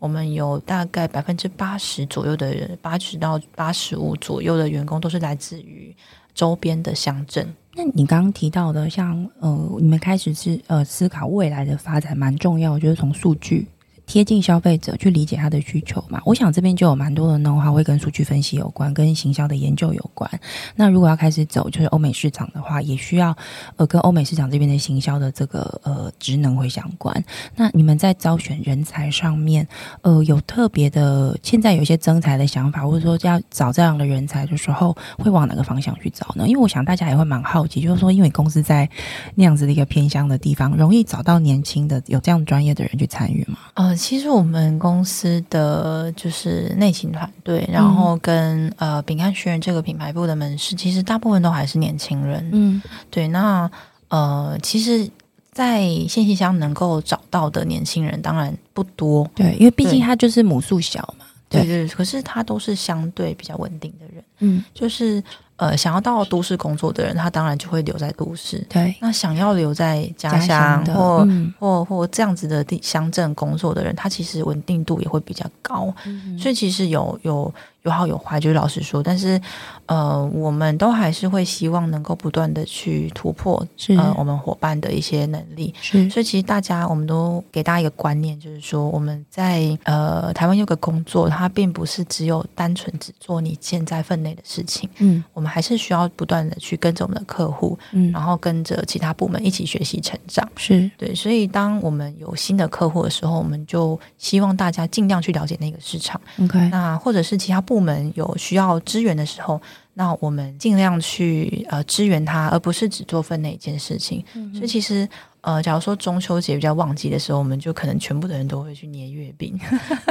[0.00, 5.94] 我们有大概百分之八十左右的人，八十到八十五左右的员工都是来自于
[6.34, 7.48] 周边的乡镇。
[7.76, 13.68] 那你刚刚提到的，像呃，你们开始是呃思考未来的发展，蛮重要，就是从数据。
[14.06, 16.22] 贴近消费者去理解他的需求嘛？
[16.24, 20.30] 我想这边就有蛮多的 know-how 会跟数据分析有关，跟行销的研究有关。
[20.76, 23.36] 那如果要开始走就是欧美市场的话，也需要
[23.74, 27.24] 呃跟欧美市场这边的行销的这个呃职能会相关。
[27.56, 29.66] 那你们在招选人才上面，
[30.02, 36.46] 呃有特别的，现在有一些征才的想法，或者说要找这样的人才的时候，会往哪个方向去找呢？
[36.46, 38.88] 因为我想大家也会蛮好奇，就是说因为公司在
[39.34, 43.58] 那样子的一个偏乡的地方，容易找到年轻的有这样专业的人去参与吗？
[43.74, 43.95] 呃。
[43.96, 52.48] 其实我们公司的就是内勤团队，然后跟、嗯、呃饼干学院这个品牌部的门市，其实大部分都还是年轻人。
[52.52, 53.26] 嗯，对。
[53.28, 53.70] 那
[54.08, 55.10] 呃，其实，
[55.52, 61.24] 在信息箱能够找到的年轻人当然不多，对，因为毕竟他就是母数小嘛。
[61.48, 64.24] 对对，对，可是他都是相对比较稳定的人。
[64.40, 65.22] 嗯，就是。
[65.56, 68.64] 呃，想要到都市工作的人，他当然就会留在都市。
[68.68, 75.92] 对，那想要留在家乡，或、嗯、或或这样子的地乡镇工作的人，他其实稳定度也会比较高。
[76.04, 77.52] 嗯、所以其实有有。
[77.86, 79.40] 有好有坏，就是老实说，但是
[79.86, 85.72] 呃，我们都还是会希望能够不断的去突破，呃，我们伙伴的一些能力。
[85.80, 94.90] 是，所以其实大家，我们都给大家一个观念，就是说我们在呃台湾有个工作，它并不是只有单纯只做你现在分内的事情。
[94.98, 100.46] 嗯，我们还是需要不断的去跟着我们的客户，嗯，然后跟着其他部门一起学习成长。
[100.56, 106.20] 是对，所以当我们有新的客户的时候，我们就希望大家尽量去了解那个市场。
[106.42, 107.76] OK，那或者是其他部。
[107.76, 109.60] 部门有需要支援的时候，
[109.92, 114.24] 那我们尽量去呃支援他，而不是只做分内一件事情。
[114.32, 115.06] 嗯、所以其实
[115.46, 119.56] 呃，假如说中秋节比较旺季的时候，我们就可能全部的人都会去捏月饼。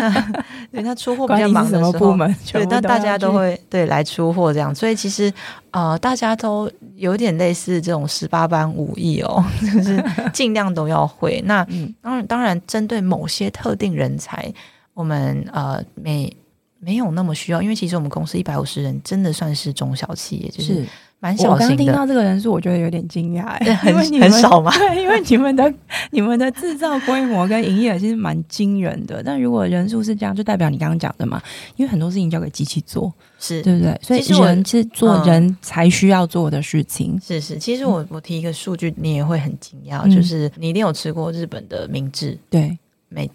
[0.72, 4.74] 对，他出货比较忙的时候，部门对，那大家都会对来出货这样。
[4.74, 5.30] 所以其实
[5.72, 11.42] 呃，大家都有点类似这种十八般武艺哦， 就是尽量都要会。
[11.46, 11.68] 那
[12.02, 14.50] 当然，当然针对某些特定人才，
[14.94, 16.34] 我们呃每。
[16.78, 20.86] 没有那么需要，因为其实我们公司一百五十人，真的算是中小企业，就是
[21.26, 21.50] 蛮小。
[21.50, 24.72] 我刚听到这个人数，我觉得有点惊讶，对，很很少嘛。
[24.78, 25.74] 对，因为你们的
[26.12, 29.24] 你们的制造规模跟营业额其实蛮惊人的。
[29.24, 31.42] 但如果人数是这样，就代表你刚刚讲的嘛，
[31.78, 34.00] 因为很多事情交给机器做，是对不对？
[34.04, 37.20] 所以人是做人才需要做的事情。
[37.20, 42.78] 是是，其实我我提一个数据，你也会很惊讶，嗯、就是你一定有吃过日本的明治，对，
[43.10, 43.28] 美，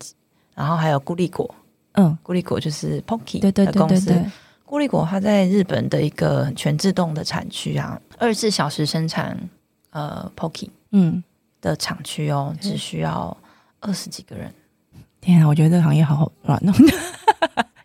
[0.54, 1.52] 然后还有固力果。
[1.94, 4.14] 嗯，固力果就是 Pocky 的公司。
[4.70, 9.36] 固力果它在日本的一个全自动的产区啊，二十四小时生产
[9.90, 11.20] 呃 Pocky 嗯
[11.60, 13.36] 的厂区哦，只需要
[13.80, 14.54] 二十几个人。
[15.20, 16.72] 天啊，我觉得这个行业好好乱哦。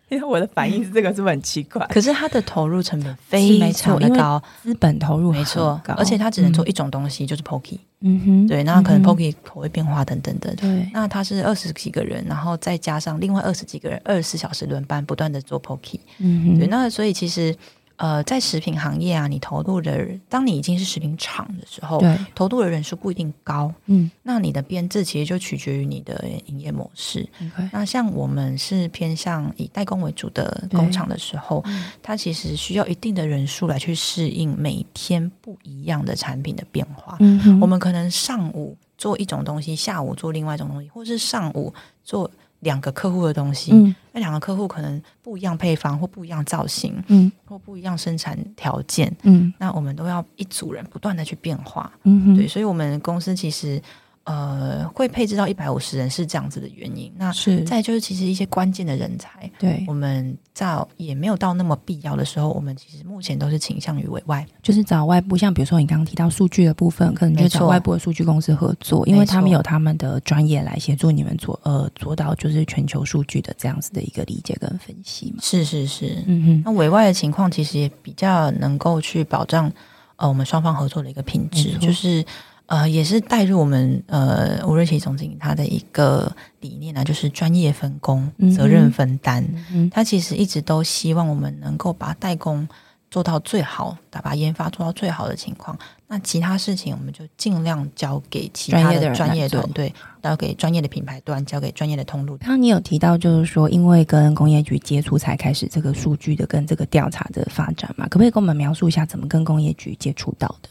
[0.10, 1.84] 因为我的反应是这个，是不是很奇怪？
[1.88, 7.78] 可是它的投入成本非常的高，资本投入没错，而且它只能做一种东西，嗯、就是 Pocky。
[8.00, 10.54] 嗯哼，对，那可能 Pocky 口味变化等等的。
[10.54, 15.98] 对，那他是二十几个人，然后再加上另外二十几个人，二十四小时轮班，不断的做 Pocky。
[16.18, 17.56] 嗯哼，对，那所以其实。
[17.96, 27.26] 呃，在食品行业啊，你投入的人，当你已经是食品厂的时候，对，投入的人数不一定高，嗯，那你的编制其实就取决于你的营业模式。
[27.72, 31.64] 那像我们是偏向以代工为主的工厂的时候，
[32.02, 37.16] 它其实需要一定的人数来去适应每天不一样的产品的变化。
[37.20, 41.72] 嗯，我们可能上午做一种东西，下午做另外一种东西，或是上午
[42.04, 42.30] 做。
[42.66, 53.80] 两个客户的东西，嗯、那两个客户可能不一样配方或不一样造型，嗯，或不一样生产条件，嗯，那我们都要一组人不断的去变化，嗯，对，所以我们公司其实。
[54.26, 57.12] 呃，会配置到一百五十人是这样子的原因。
[57.16, 75.38] 那是再就是，其实一些关键的人才，对，我们在也没有到那么必要的时候，我们其实目前都是倾向于委外，就是找外部，像比如说你刚刚提到数据的部分，可能就找外部的数据公司合作，因为他们有他们的专业来协助你们做，呃，做到就是全球数据的这样子的一个理解跟分析嘛。
[75.40, 76.62] 是是是，嗯哼。
[76.64, 79.70] 那委外的情况其实也比较能够去保障
[80.16, 82.24] 呃我们双方合作的一个品质，就是。
[82.66, 89.42] 呃，也是带入我们呃吴瑞奇总经理他的一个理念呢，就是专业分工、责任分担。
[89.44, 92.68] 嗯嗯，他其实一直都希望我们能够把代工
[93.10, 95.78] 做到最好，把研发做到最好的情况。
[96.08, 99.92] 那其他事情我们就尽量交给其他的专业团队，
[100.22, 102.36] 交给专业的品牌端，交给专业的通路。
[102.38, 108.06] 刚刚你有提到，就是说因为跟工业局接触，才开始这个数据的跟这个调查的发展嘛？
[108.06, 110.68] 可不可以跟我们描述一下，怎么跟工业局接触到的？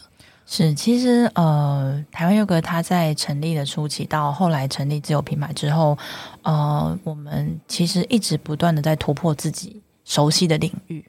[0.47, 5.97] 是，其实呃，台湾优格它在成立的初期到后来成立自有品牌之后，
[6.43, 11.03] 呃，我们其实一直不断的在突破自己熟悉的领域。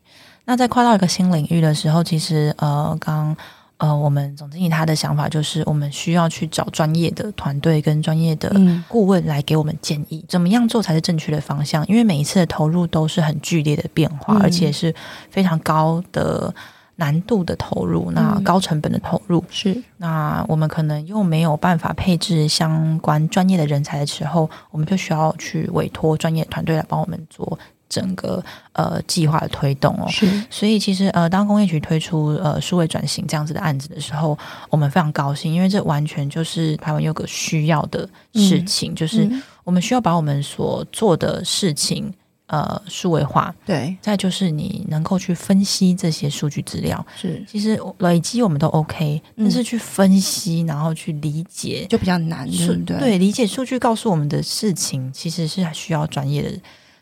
[0.46, 3.36] 那在跨到一个新领域的时候，其实呃，刚
[3.76, 8.50] 呃，我们总经理他的想法就是，我们需要去找专业的团队跟专业的
[8.88, 11.86] 顾问来给我们建议，怎么样做才是正确的方向。
[11.86, 14.94] 因为每一次的投入都是很剧烈的变化，而且是
[15.30, 16.54] 非常高的。
[16.96, 28.42] 难度的投入，那高成本的投入、嗯、是，那我们可能又没有办法配置相关专业的人才的时候，我们就需要去委托专业团队来帮我们做整个
[28.72, 30.08] 呃计划的推动哦。
[30.08, 34.36] 是，所以其实呃，当工业局推出呃数位转型这样子的案子的时候，
[34.70, 39.30] 我们非常高兴，因为这完全就是台湾有个需要的事情，嗯、就是
[39.64, 42.12] 我们需要把我们所做的事情。
[42.46, 52.98] 呃，数位化，对，再就是你能够去分析这些数据资料，是，其实累积我们都 OK，但是去分析，然后去理解就比较难，对不对？
[52.98, 56.50] 对，理解数据告诉我们的事情，其实是需要专业的。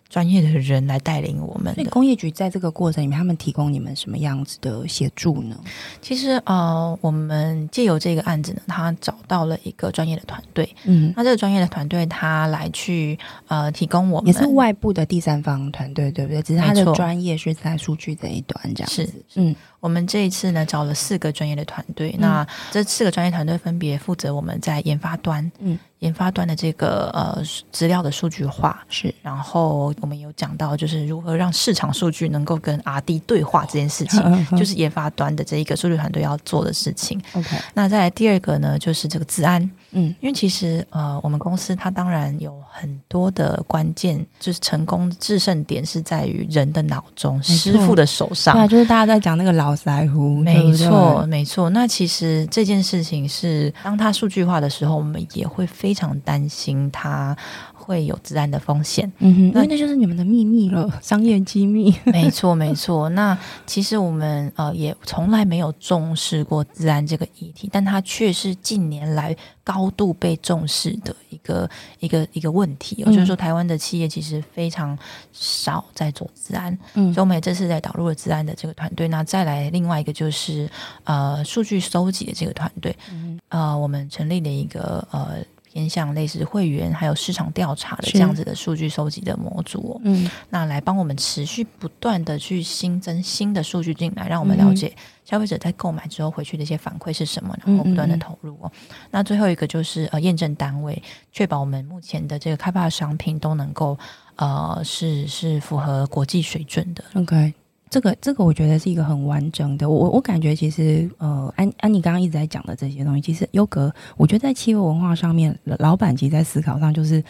[0.09, 1.75] 专业的人来带领我们。
[1.77, 5.57] 那工业局在这个过程里面，他们提供你们什么样子的协助呢？
[6.01, 10.69] 其实呃，我们借由这个案子呢，他找到了一个专业的团队。
[10.85, 16.41] 嗯，那这个专业的团队他来去呃提供我们，也是外部的第三方团队，对不对？
[16.43, 19.05] 只是他的专业是在数据这一端这样子。
[19.05, 19.55] 是，嗯。
[19.81, 27.43] 我们这一次呢，找了四个专业的团队，嗯、那这四个专业团队分别负责我们在研发端，嗯，研发端的这个呃
[27.73, 37.21] 资料的数据化是，然后我们有讲到就是如何让市场数据能够跟 R&D 对话这件事情，哦、就是研发端的这一个数据团队要做的事情。
[37.33, 39.71] OK，那再来第二个呢，就是这个治安。
[39.95, 48.55] 嗯，因为其实呃，我们公司它当然有很多的关键，就是成功制胜点是在于人的脑中，师傅的手上。
[48.57, 50.39] 对，就是大家在讲那个老师傅。
[50.41, 51.71] 没错，没错。
[51.71, 57.37] 那其实这件事情是，当它数据化的时候，我们也会非常担心它。
[57.85, 61.95] 会有治安的风险，嗯哼，因为那就是你们的秘密了，商业机密。
[62.07, 63.11] 没错，没错。
[63.11, 71.69] 那其实我们呃也从来没有重视过治安这个议题，但它却是近年来高度被重视的一个
[72.01, 72.97] 一个一个问题。
[72.97, 74.99] 也、嗯、就是说，台湾的企业其实非常
[75.33, 79.07] 少在做治安，嗯，所以我们也这次在导入了治安的这个团队。
[79.09, 80.71] 那再来另外一个就是
[81.05, 85.37] 呃数据收集的这个团队，嗯，呃，我们成立了一个呃。
[85.75, 94.95] 偏向类似会员还有市场调查的这样子的数据收集的模组，嗯，那来帮我们持续不断的去新增新的数据进来，让我们了解
[95.25, 98.71] 消费者在购买之后回去的一些反馈是什么，然后不断的投入哦。
[99.11, 101.03] 那最后一个就是呃验证单位，
[101.33, 103.99] 确保我们目前的这个开发商品都能够
[104.37, 107.03] 呃是是符合国际水准的。
[107.15, 107.53] OK。
[107.95, 117.23] 这个这个我觉得是一个很完整的，我我感觉其实呃安安妮刚刚一直在讲的这些东西，其实优格我觉得在企业文化上面，老板其实在思考上就是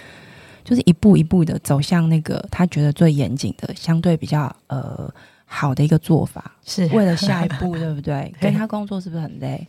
[0.65, 5.13] 就是一步一步的走向那个他觉得最严谨的、相对比较呃
[5.45, 8.35] 好的一个做法，是为了下一步， 对不对？
[8.41, 9.69] 跟他工作是不是很累？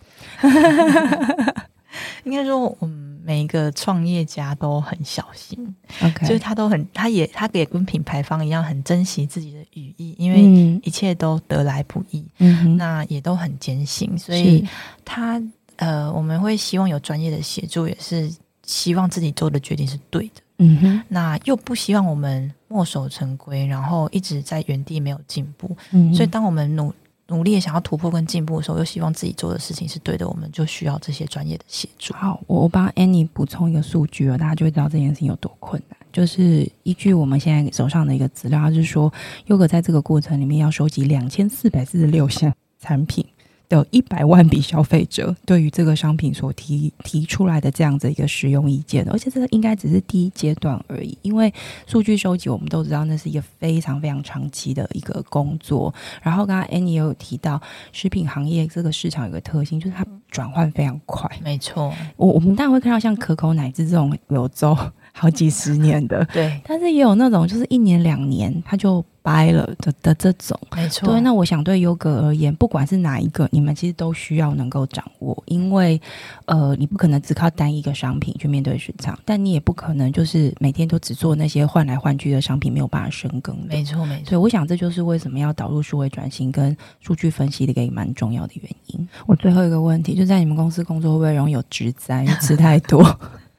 [2.23, 5.57] 应该说，嗯，每一个创业家都很小心
[6.03, 14.63] ，OK，就是他都很，他也，他也跟品牌方一样，很珍惜自己的羽翼，因为一切都得来不易，嗯，那也都很艰辛，所以
[15.03, 15.41] 他，
[15.78, 18.32] 呃，我们会希望有专业的协助，也是
[18.63, 26.93] 希望自己做的决定是对的，嗯哼，那又不希望我们墨守成规，然后一直在原地没有进步，嗯，所以当我们努。
[27.28, 32.13] 努力想要突破跟进步的时候，又希望自己做的事情是对的，我们就需要这些专业的协助。
[32.13, 35.97] 好，我我帮 Annie 补充一个数据哦，大家就会知道这件事情有多困难。
[36.13, 39.11] 就是依据我们现在手上的一个资料，就是说
[39.47, 43.26] 优格在这个过程里面要收集两千四百四十六项产品。
[43.70, 51.18] 有一百万笔消费者对于这个商品所提提出来的这样子一个使用意见，而且这个应该只是第一阶段而已。
[51.22, 51.51] 因为
[51.88, 55.93] 数据收集，我们都知道那是一个非常非常长期的一个工作。
[56.22, 57.59] 然后刚刚 Annie 也有提到，
[57.91, 61.30] 食品行业这个市场有个特性，就是它转换非常快。
[61.43, 64.78] 没错，我我们当然会看到像可口奶汁这种柳州。
[65.18, 66.59] 好几十年的，对。
[66.66, 71.07] 但是也有那种就是一年两年他就掰了的的这种，没错。
[71.07, 75.99] 对，那我想对优格而言，不管是哪一个，你们其实都需要能够掌握，因为
[76.45, 83.57] 呃，你不可能只靠单一个商品去面对市场，但你也不可能就是每天都只做那些换来换去的商品，没有办法深耕。
[83.70, 84.30] 没错，没错。
[84.30, 89.07] 所以我想这就是为什么要导入数位转型跟数据分析的一个蛮重要的原因。
[89.26, 92.26] 我最后一个问题，就在你们公司工作会不会容易有职灾？
[92.41, 93.01] 吃太多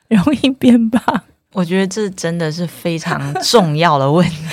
[0.09, 1.23] 容易变胖？
[1.57, 4.37] 我觉得这真的是非常重要的问题。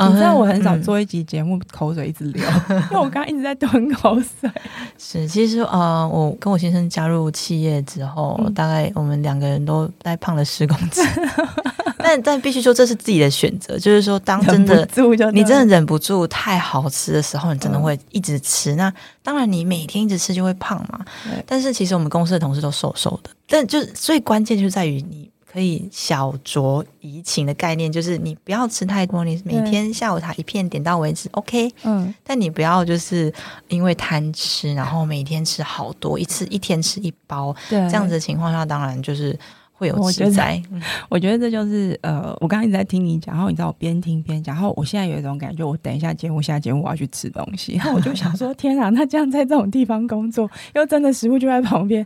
[0.00, 2.42] 你知道我很少做一集节目，口水一直流，
[2.90, 4.50] 因为我刚刚一直在吞口水。
[4.98, 11.04] 是，其实呃，我跟我先生加入企业之后，嗯、大概我们两个人都大概胖了十公斤。
[12.08, 13.78] 但但必须说，这是自己的选择。
[13.78, 14.88] 就是说，当真的
[15.30, 18.72] 你真的忍不住太好吃的时候，你真的会一直吃。
[18.74, 21.04] 嗯、那当然，你每天一直吃就会胖嘛。
[21.44, 23.28] 但是其实我们公司的同事都瘦瘦的。
[23.46, 31.70] 但就是最关键就在于你可以小酌怡情的概念，就是你不要吃太多，你每天下午茶一片点到为止，OK。
[31.82, 32.14] 嗯。
[32.24, 33.30] 但你不要就是
[33.68, 39.38] 因为贪吃，然后每天吃好多，一次一天吃一包，对这样子的情况下，当然就是。
[39.78, 40.60] 会有食材，
[41.08, 52.04] 我觉得这就是呃，我刚刚一直在听你讲，然后你知道我边听边讲，然后我现在有一种感觉，我等一下节目下节目我要去吃东西，然后我就想说， 天啊，那这样在这种地方工作，又真的食物就在旁边。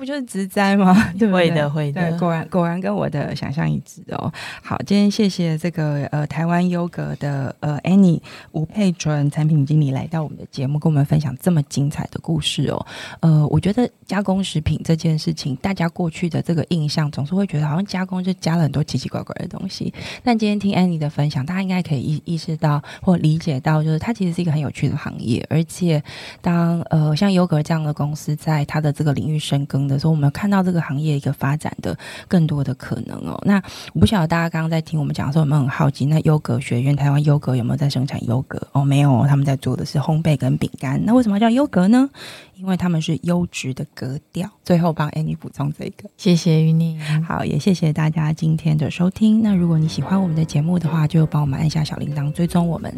[0.00, 0.94] 那不就是植栽吗？
[1.18, 1.50] 对不对？
[1.50, 2.18] 会的，会的。
[2.18, 4.32] 果然，果然跟我的想象一致哦。
[4.62, 8.18] 好，今天谢谢这个呃台湾优格的呃 Annie
[8.52, 12.86] 吴佩纯产品经理来到我们的节目，跟我们分享这么精彩的故事哦。
[13.20, 19.92] 呃，我觉得加工食品这件事情，大家过去的这个印象总是会觉得好像加工就加了很多奇奇怪怪的东西。
[20.24, 25.46] 但今天听 Annie 的分享，大家应该可以意意识到或理解到，就是它其实是一个很有趣的行业。
[25.50, 26.02] 而且
[26.40, 29.89] 当呃像优格这样的公司在它的这个领域深耕。
[29.90, 31.96] 的时候，我们看到这个行业一个发展的
[32.28, 33.40] 更多的可能哦。
[33.44, 33.62] 那
[33.92, 38.60] 我不晓得大家刚刚在听我们讲的时候有没有很好奇，那优格学院台湾优格有没有在生产优格？
[38.72, 41.02] 哦，没有，他们在做的是烘焙跟饼干。
[41.04, 42.08] 那为什么要叫优格呢？
[42.56, 44.46] 因为他们是优质的格调。
[44.62, 47.00] 最后帮 Annie 补充这个，谢谢于你。
[47.26, 49.42] 好，也谢谢大家今天的收听。
[49.42, 52.92] 那如果你喜欢我们的节目的话，就帮我们按下小铃铛，追踪我们。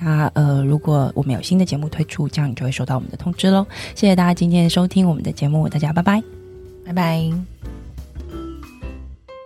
[0.00, 3.66] 那呃，如果我们有新的节目推出，这样你就会收到我们的通知喽。
[3.96, 6.37] 谢谢大家今天的收听我们的节目，大家拜拜。
[6.88, 7.77] 拜拜。